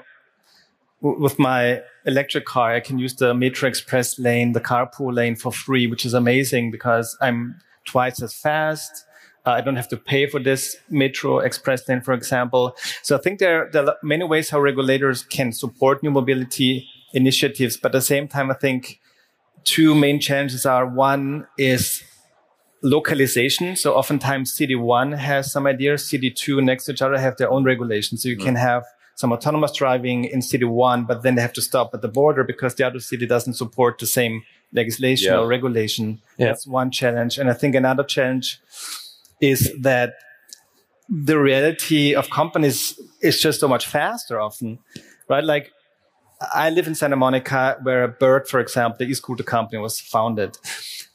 [1.01, 5.51] with my electric car, I can use the Metro Express lane, the carpool lane for
[5.51, 9.05] free, which is amazing because I'm twice as fast.
[9.45, 12.75] Uh, I don't have to pay for this Metro Express lane, for example.
[13.03, 17.77] So I think there, there are many ways how regulators can support new mobility initiatives.
[17.77, 18.99] But at the same time, I think
[19.63, 22.03] two main challenges are one is
[22.83, 23.75] localization.
[23.75, 27.51] So oftentimes city one has some ideas, city two next to each other have their
[27.51, 28.23] own regulations.
[28.23, 28.43] So you mm.
[28.43, 28.83] can have
[29.17, 32.43] some autonomous driving in city one, but then they have to stop at the border
[32.43, 35.39] because the other city doesn't support the same legislation yeah.
[35.39, 36.21] or regulation.
[36.37, 36.47] Yeah.
[36.47, 37.39] That's one challenge.
[37.39, 38.61] And I think another challenge
[39.41, 40.13] is that
[41.09, 44.77] the reality of companies is just so much faster often,
[45.27, 45.43] right?
[45.43, 45.71] Like
[46.53, 50.59] I live in Santa Monica where a Bird, for example, the e-scooter company was founded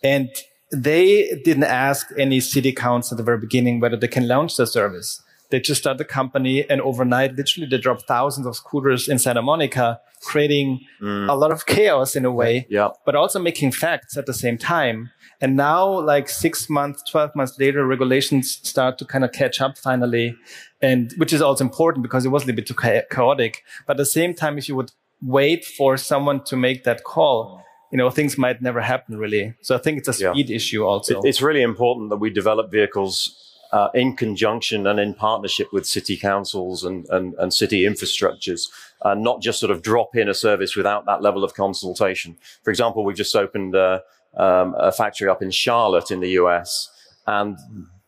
[0.02, 0.28] and
[0.72, 4.66] they didn't ask any city council at the very beginning whether they can launch the
[4.66, 5.22] service.
[5.52, 9.42] They just started the company and overnight, literally, they dropped thousands of scooters in Santa
[9.42, 11.28] Monica, creating mm.
[11.28, 12.88] a lot of chaos in a way, yeah.
[13.04, 15.10] but also making facts at the same time.
[15.42, 19.76] And now, like six months, 12 months later, regulations start to kind of catch up
[19.76, 20.34] finally.
[20.80, 23.62] And which is also important because it was a little bit too chaotic.
[23.86, 27.62] But at the same time, if you would wait for someone to make that call,
[27.90, 29.52] you know, things might never happen really.
[29.60, 30.56] So I think it's a speed yeah.
[30.56, 31.20] issue also.
[31.24, 36.16] It's really important that we develop vehicles uh, in conjunction and in partnership with city
[36.16, 38.68] councils and, and, and city infrastructures,
[39.02, 42.36] uh, not just sort of drop in a service without that level of consultation.
[42.62, 44.02] For example, we've just opened a,
[44.36, 46.90] um, a factory up in Charlotte in the US,
[47.26, 47.58] and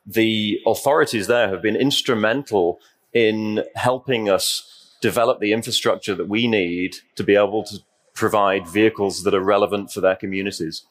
[0.06, 2.78] the authorities there have been instrumental
[3.14, 7.78] in helping us develop the infrastructure that we need to be able to
[8.12, 10.84] provide vehicles that are relevant for their communities.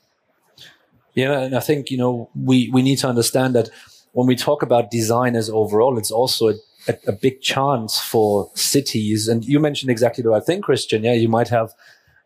[1.14, 3.70] Yeah, and I think you know we we need to understand that
[4.14, 6.54] when we talk about designers overall, it's also a,
[6.88, 9.28] a, a big chance for cities.
[9.28, 11.04] And you mentioned exactly the right thing, Christian.
[11.04, 11.74] Yeah, you might have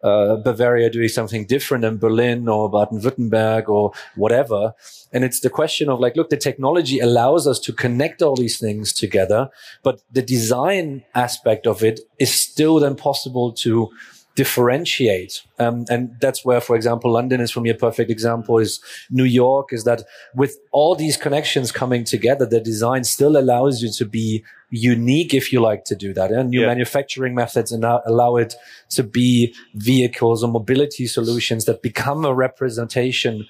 [0.03, 4.73] uh, Bavaria doing something different than Berlin or Baden-Württemberg or whatever.
[5.11, 8.59] And it's the question of like, look, the technology allows us to connect all these
[8.59, 9.49] things together,
[9.81, 13.89] but the design aspect of it is still then possible to
[14.37, 15.41] differentiate.
[15.57, 18.79] Um, and that's where, for example, London is for me a perfect example is
[19.09, 20.03] New York is that
[20.35, 25.51] with all these connections coming together, the design still allows you to be unique if
[25.51, 26.31] you like to do that.
[26.31, 26.67] And new yeah.
[26.67, 28.53] manufacturing methods and allow it
[28.89, 33.47] to be vehicles or mobility solutions that become a representation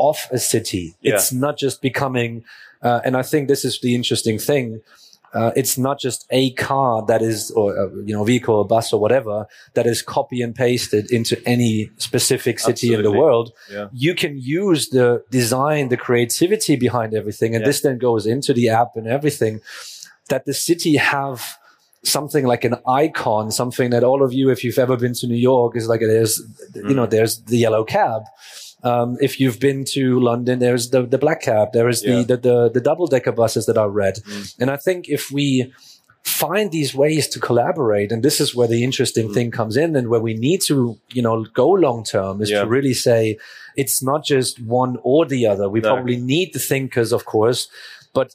[0.00, 0.96] of a city.
[1.00, 1.14] Yeah.
[1.14, 2.44] It's not just becoming,
[2.82, 4.80] uh, and I think this is the interesting thing
[5.34, 8.92] uh, it's not just a car that is, or uh, you know, vehicle, or bus,
[8.92, 12.96] or whatever that is copy and pasted into any specific city Absolutely.
[12.96, 13.52] in the world.
[13.70, 13.88] Yeah.
[13.92, 17.68] You can use the design, the creativity behind everything, and yeah.
[17.68, 19.60] this then goes into the app and everything.
[20.30, 21.58] That the city have
[22.04, 25.36] something like an icon, something that all of you, if you've ever been to New
[25.36, 26.40] York, is like there's,
[26.72, 26.88] mm.
[26.88, 27.10] you know, mm.
[27.10, 28.22] there's the yellow cab.
[28.84, 32.16] Um, if you've been to London, there's the, the black cab, there is yeah.
[32.16, 34.16] the, the, the, the double decker buses that are red.
[34.16, 34.54] Mm.
[34.60, 35.72] And I think if we
[36.22, 39.34] find these ways to collaborate, and this is where the interesting mm.
[39.34, 42.60] thing comes in and where we need to, you know, go long term is yeah.
[42.60, 43.38] to really say
[43.74, 45.68] it's not just one or the other.
[45.68, 45.94] We no.
[45.94, 47.68] probably need the thinkers, of course,
[48.12, 48.34] but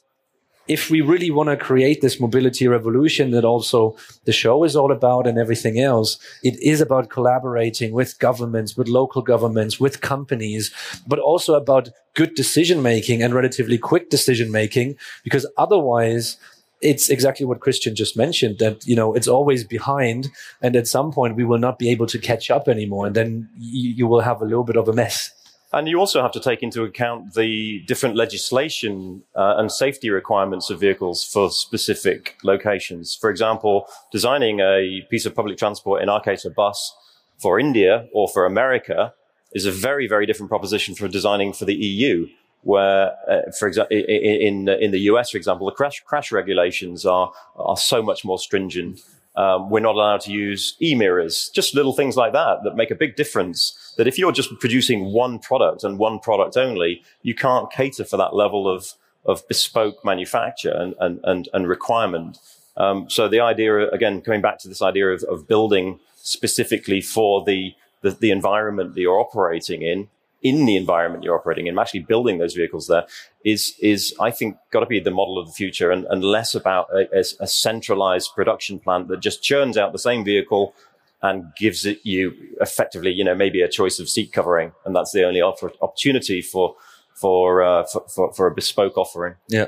[0.70, 4.92] if we really want to create this mobility revolution that also the show is all
[4.92, 10.72] about and everything else, it is about collaborating with governments, with local governments, with companies,
[11.08, 16.38] but also about good decision making and relatively quick decision making, because otherwise
[16.82, 20.30] it's exactly what Christian just mentioned that, you know, it's always behind.
[20.62, 23.08] And at some point we will not be able to catch up anymore.
[23.08, 25.32] And then you, you will have a little bit of a mess.
[25.72, 30.72] And you also have to take into account the different legislation uh, and safety requirements
[30.72, 33.14] of vehicles for specific locations.
[33.14, 36.96] For example, designing a piece of public transport, in our case, a bus
[37.38, 39.14] for India or for America
[39.54, 42.28] is a very, very different proposition from designing for the EU,
[42.62, 47.32] where, uh, for example, in, in the US, for example, the crash, crash regulations are,
[47.56, 49.02] are so much more stringent.
[49.36, 52.96] Um, we're not allowed to use e-mirrors, just little things like that that make a
[52.96, 53.94] big difference.
[53.98, 58.18] That if you're just producing one product and one product only, you can't cater for
[58.18, 58.94] that level of,
[59.26, 62.38] of bespoke manufacture and, and, and, and requirement.
[62.76, 67.44] Um, so the idea, again, coming back to this idea of, of building specifically for
[67.46, 70.10] the, the, the environment that you're operating in,
[70.42, 73.06] in the environment you're operating in, actually building those vehicles there
[73.44, 76.56] is, is I think, got to be the model of the future and, and less
[76.56, 80.74] about a, a, centralized production plant that just churns out the same vehicle
[81.22, 84.72] and gives it you effectively, you know, maybe a choice of seat covering.
[84.86, 86.76] And that's the only offer, opportunity for,
[87.14, 89.36] for, uh, for, for, for a bespoke offering.
[89.50, 89.68] Yeah.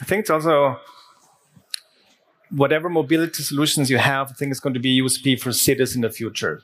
[0.00, 0.78] I think it's also
[2.50, 6.02] whatever mobility solutions you have, I think it's going to be USP for cities in
[6.02, 6.62] the future,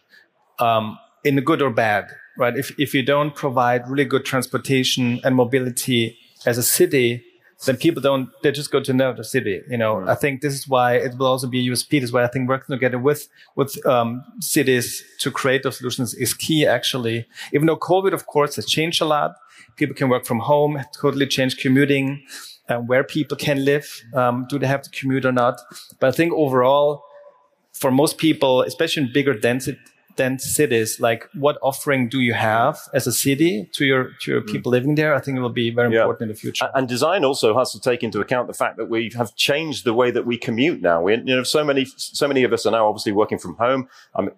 [0.61, 2.07] um, in good or bad
[2.39, 2.57] right?
[2.57, 7.25] If, if you don't provide really good transportation and mobility as a city,
[7.65, 9.63] then people don't, they just go to another city.
[9.69, 10.09] You know, mm.
[10.09, 11.91] I think this is why it will also be a USP.
[11.91, 16.15] This is why I think working together with, with, um, cities to create those solutions
[16.15, 17.27] is key, actually.
[17.53, 19.37] Even though COVID, of course, has changed a lot.
[19.77, 22.25] People can work from home, totally changed commuting,
[22.69, 24.03] and where people can live.
[24.15, 25.61] Um, do they have to commute or not?
[26.01, 27.05] But I think overall,
[27.73, 29.79] for most people, especially in bigger density,
[30.17, 34.41] dense cities, like what offering do you have as a city to your to your
[34.41, 34.47] mm.
[34.47, 34.75] people mm.
[34.75, 35.15] living there?
[35.15, 36.03] I think it will be very yeah.
[36.03, 36.71] important in the future.
[36.75, 39.95] And design also has to take into account the fact that we have changed the
[39.95, 41.03] way that we commute now.
[41.03, 43.89] We, you know, so many so many of us are now obviously working from home.
[44.15, 44.31] I'm,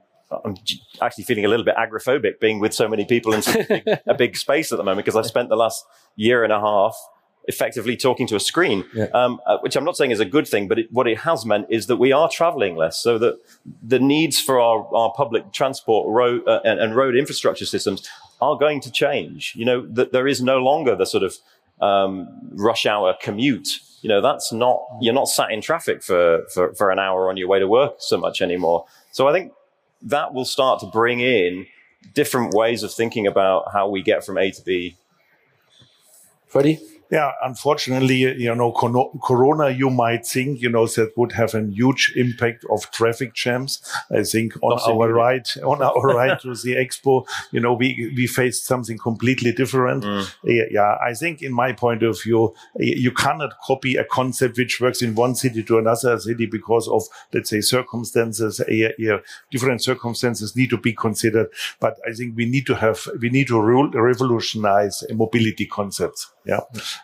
[0.45, 0.57] I'm
[1.01, 4.15] actually feeling a little bit agoraphobic being with so many people in a big, a
[4.15, 5.85] big space at the moment because I spent the last
[6.17, 6.97] year and a half
[7.47, 9.05] effectively talking to a screen, yeah.
[9.15, 11.45] um, uh, which I'm not saying is a good thing, but it, what it has
[11.45, 13.39] meant is that we are traveling less, so that
[13.83, 18.09] the needs for our, our public transport road uh, and, and, road infrastructure systems
[18.41, 19.55] are going to change.
[19.57, 21.37] You know, that there is no longer the sort of
[21.81, 23.81] um, rush hour commute.
[24.03, 27.37] You know, that's not you're not sat in traffic for, for for an hour on
[27.37, 28.85] your way to work so much anymore.
[29.13, 29.53] So I think
[30.03, 31.67] that will start to bring in
[32.13, 34.97] different ways of thinking about how we get from A to B.
[36.47, 36.79] Freddie?
[37.15, 42.13] Yeah, unfortunately, you know, Corona, you might think, you know, that would have a huge
[42.17, 43.81] impact of traffic jams.
[44.11, 48.27] I think on our ride, on our ride to the expo, you know, we, we
[48.27, 50.03] faced something completely different.
[50.03, 50.29] Mm.
[50.73, 55.01] Yeah, I think in my point of view, you cannot copy a concept which works
[55.01, 59.19] in one city to another city because of, let's say, circumstances, yeah,
[59.53, 61.47] different circumstances need to be considered.
[61.79, 66.34] But I think we need to have, we need to revolutionize mobility concepts.
[66.45, 66.61] Yeah.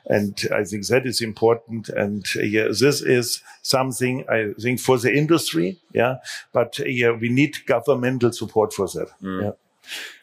[0.07, 1.89] And I think that is important.
[1.89, 5.79] And uh, yeah, this is something I think for the industry.
[5.95, 6.17] Yeah.
[6.53, 9.09] But uh, yeah, we need governmental support for that.
[9.23, 9.43] Mm.
[9.43, 9.51] Yeah.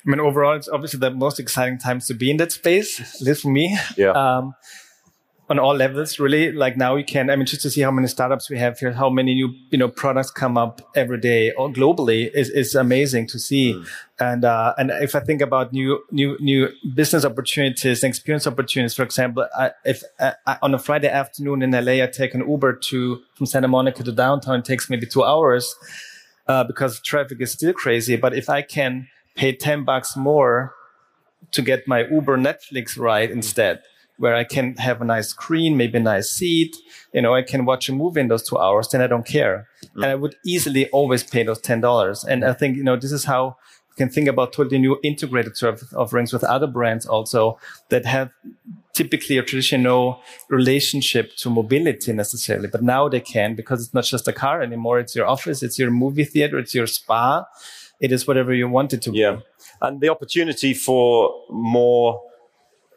[0.05, 3.21] I mean, overall, it's obviously the most exciting times to be in that space, at
[3.21, 3.77] least for me.
[3.97, 4.11] Yeah.
[4.11, 4.55] Um,
[5.49, 6.51] on all levels, really.
[6.51, 8.91] Like now we can, I mean, just to see how many startups we have here,
[8.91, 13.27] how many new, you know, products come up every day or globally is, is amazing
[13.27, 13.73] to see.
[13.73, 13.87] Mm.
[14.19, 18.93] And, uh, and if I think about new, new, new business opportunities and experience opportunities,
[18.93, 22.73] for example, I, if I, on a Friday afternoon in LA, I take an Uber
[22.73, 25.73] to, from Santa Monica to downtown, it takes maybe two hours,
[26.47, 28.17] uh, because traffic is still crazy.
[28.17, 30.73] But if I can pay 10 bucks more
[31.51, 33.81] to get my Uber Netflix ride instead,
[34.17, 36.75] where I can have a nice screen, maybe a nice seat.
[37.13, 39.67] You know, I can watch a movie in those two hours, then I don't care.
[39.83, 40.03] Mm.
[40.03, 42.25] And I would easily always pay those $10.
[42.25, 43.57] And I think, you know, this is how
[43.89, 47.59] you can think about totally new integrated service offerings with other brands also
[47.89, 48.31] that have
[48.93, 52.67] typically a traditional relationship to mobility necessarily.
[52.67, 54.99] But now they can because it's not just a car anymore.
[54.99, 55.61] It's your office.
[55.61, 56.57] It's your movie theater.
[56.57, 57.45] It's your spa.
[57.99, 59.35] It is whatever you want it to yeah.
[59.35, 59.41] be.
[59.81, 62.21] And the opportunity for more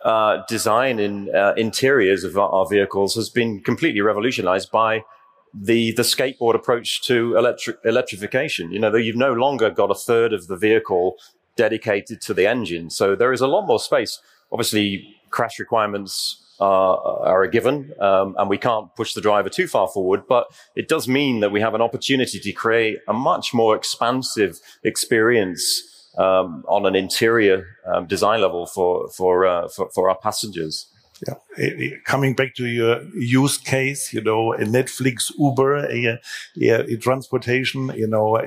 [0.05, 5.05] uh, design in uh, interiors of our, vehicles has been completely revolutionized by
[5.53, 7.36] the the skateboard approach to
[7.84, 8.70] electrification.
[8.70, 11.16] You know, you've no longer got a third of the vehicle
[11.57, 14.20] dedicated to the engine, so there is a lot more space.
[14.53, 19.66] Obviously, crash requirements uh, are a given, um, and we can't push the driver too
[19.66, 20.22] far forward.
[20.28, 20.46] But
[20.76, 25.89] it does mean that we have an opportunity to create a much more expansive experience
[26.16, 30.86] um, on an interior um, design level for for, uh, for, for our passengers.
[31.28, 36.18] Yeah, coming back to your use case, you know, a Netflix, Uber, a
[36.54, 38.38] yeah, transportation, you know,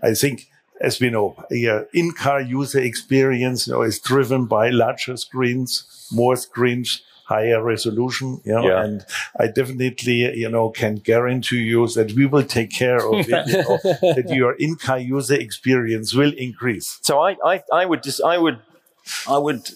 [0.00, 0.48] I think
[0.80, 6.36] as we know, a in-car user experience, you know, is driven by larger screens, more
[6.36, 8.40] screens, higher resolution.
[8.44, 8.84] You know, yeah.
[8.84, 9.04] and
[9.38, 13.52] I definitely, you know, can guarantee you that we will take care of it, you
[13.62, 13.78] know,
[14.14, 16.98] that your in-car user experience will increase.
[17.02, 18.58] So I, I, I would just, I would,
[19.28, 19.70] I would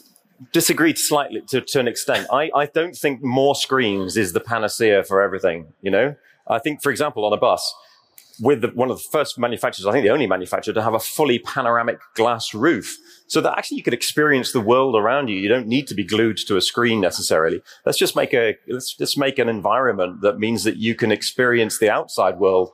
[0.53, 2.27] disagree slightly to, to an extent.
[2.33, 5.73] I, I don't think more screens is the panacea for everything.
[5.83, 6.15] You know,
[6.47, 7.75] I think, for example, on a bus,
[8.41, 10.99] with the, one of the first manufacturers, I think the only manufacturer to have a
[10.99, 12.97] fully panoramic glass roof.
[13.27, 15.37] So that actually you could experience the world around you.
[15.37, 17.61] You don't need to be glued to a screen necessarily.
[17.85, 21.79] Let's just make a, let's just make an environment that means that you can experience
[21.79, 22.71] the outside world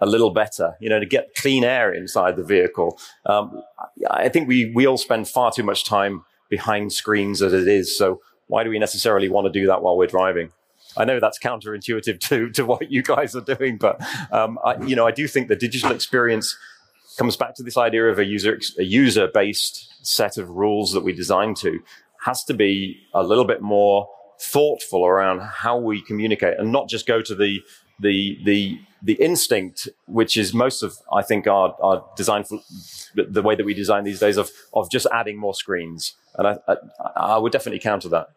[0.00, 2.98] a little better, you know, to get clean air inside the vehicle.
[3.26, 3.62] Um,
[4.10, 7.96] I think we, we all spend far too much time behind screens as it is.
[7.96, 10.52] So why do we necessarily want to do that while we're driving?
[10.96, 14.96] I know that's counterintuitive to to what you guys are doing, but um, I, you
[14.96, 16.56] know, I do think the digital experience
[17.18, 21.02] comes back to this idea of a user a user based set of rules that
[21.02, 21.80] we design to
[22.24, 24.08] has to be a little bit more
[24.40, 27.60] thoughtful around how we communicate and not just go to the
[28.00, 32.44] the the the instinct, which is most of I think our our design
[33.14, 36.58] the way that we design these days of of just adding more screens, and I
[36.68, 36.76] I,
[37.16, 38.28] I would definitely counter that.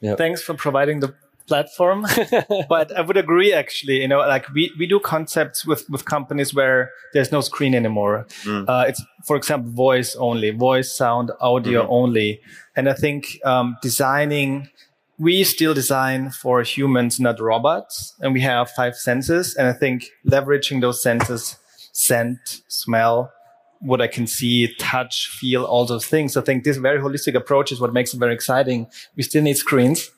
[0.00, 0.14] Yeah.
[0.14, 1.14] Thanks for providing the
[1.50, 2.06] platform.
[2.68, 6.54] but I would agree, actually, you know, like we, we do concepts with, with companies
[6.54, 8.26] where there's no screen anymore.
[8.44, 8.64] Mm.
[8.68, 11.92] Uh, it's, for example, voice only, voice, sound, audio mm-hmm.
[12.00, 12.40] only.
[12.76, 14.68] And I think, um, designing,
[15.18, 18.14] we still design for humans, not robots.
[18.20, 19.56] And we have five senses.
[19.56, 21.56] And I think leveraging those senses,
[21.92, 22.38] scent,
[22.68, 23.32] smell,
[23.80, 26.36] what I can see, touch, feel, all those things.
[26.36, 28.86] I think this very holistic approach is what makes it very exciting.
[29.16, 30.10] We still need screens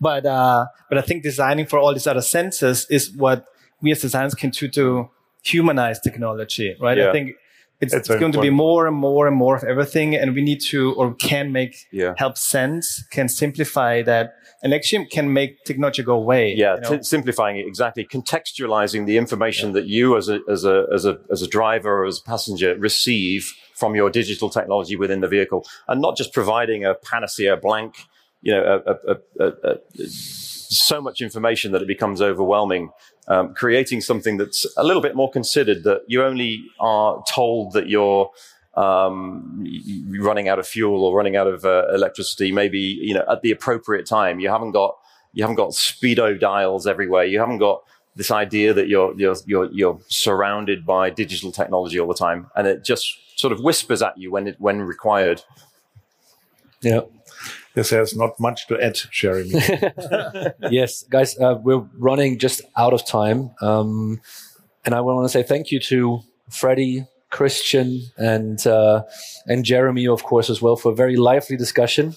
[0.00, 3.46] but uh, but I think designing for all these other senses is what
[3.80, 5.10] we as designers can do to
[5.42, 6.96] humanize technology, right?
[6.96, 7.08] Yeah.
[7.08, 7.32] I think
[7.80, 8.34] it's, it's going important.
[8.34, 11.50] to be more and more and more of everything, and we need to or can
[11.50, 12.14] make yeah.
[12.16, 16.54] help sense, can simplify that, and actually can make technology go away.
[16.54, 16.96] Yeah, you know?
[16.98, 19.74] t- simplifying it exactly, contextualizing the information yeah.
[19.74, 22.76] that you as a as a as a as a driver or as a passenger
[22.78, 27.96] receive from your digital technology within the vehicle, and not just providing a panacea blank
[28.42, 32.90] you know, a, a, a, so much information that it becomes overwhelming.
[33.28, 37.88] Um, creating something that's a little bit more considered that you only are told that
[37.88, 38.30] you're
[38.74, 39.64] um,
[40.18, 43.50] running out of fuel or running out of uh, electricity, maybe you know at the
[43.50, 44.40] appropriate time.
[44.40, 44.96] You haven't got
[45.32, 47.24] you haven't got speedo dials everywhere.
[47.24, 47.82] You haven't got
[48.16, 52.66] this idea that you're you're you're, you're surrounded by digital technology all the time, and
[52.66, 55.42] it just sort of whispers at you when it when required.
[56.80, 57.02] Yeah.
[57.74, 59.52] This has not much to add, Jeremy.
[60.70, 63.50] yes, guys, uh, we're running just out of time.
[63.60, 64.20] Um,
[64.84, 66.20] and I want to say thank you to
[66.50, 69.04] Freddie, Christian, and uh,
[69.46, 72.14] and Jeremy, of course, as well, for a very lively discussion.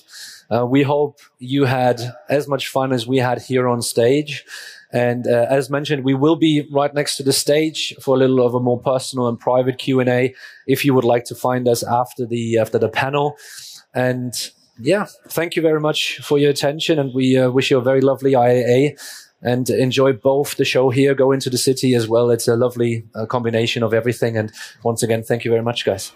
[0.49, 4.45] Uh, we hope you had as much fun as we had here on stage.
[4.91, 8.45] And uh, as mentioned, we will be right next to the stage for a little
[8.45, 10.34] of a more personal and private Q and A.
[10.68, 13.36] If you would like to find us after the after the panel,
[13.93, 14.34] and
[14.80, 18.01] yeah, thank you very much for your attention, and we uh, wish you a very
[18.01, 18.99] lovely IAA
[19.41, 22.32] and enjoy both the show here, go into the city as well.
[22.32, 24.38] It's a lovely uh, combination of everything.
[24.38, 24.51] And
[24.84, 26.11] once again, thank you very much, guys.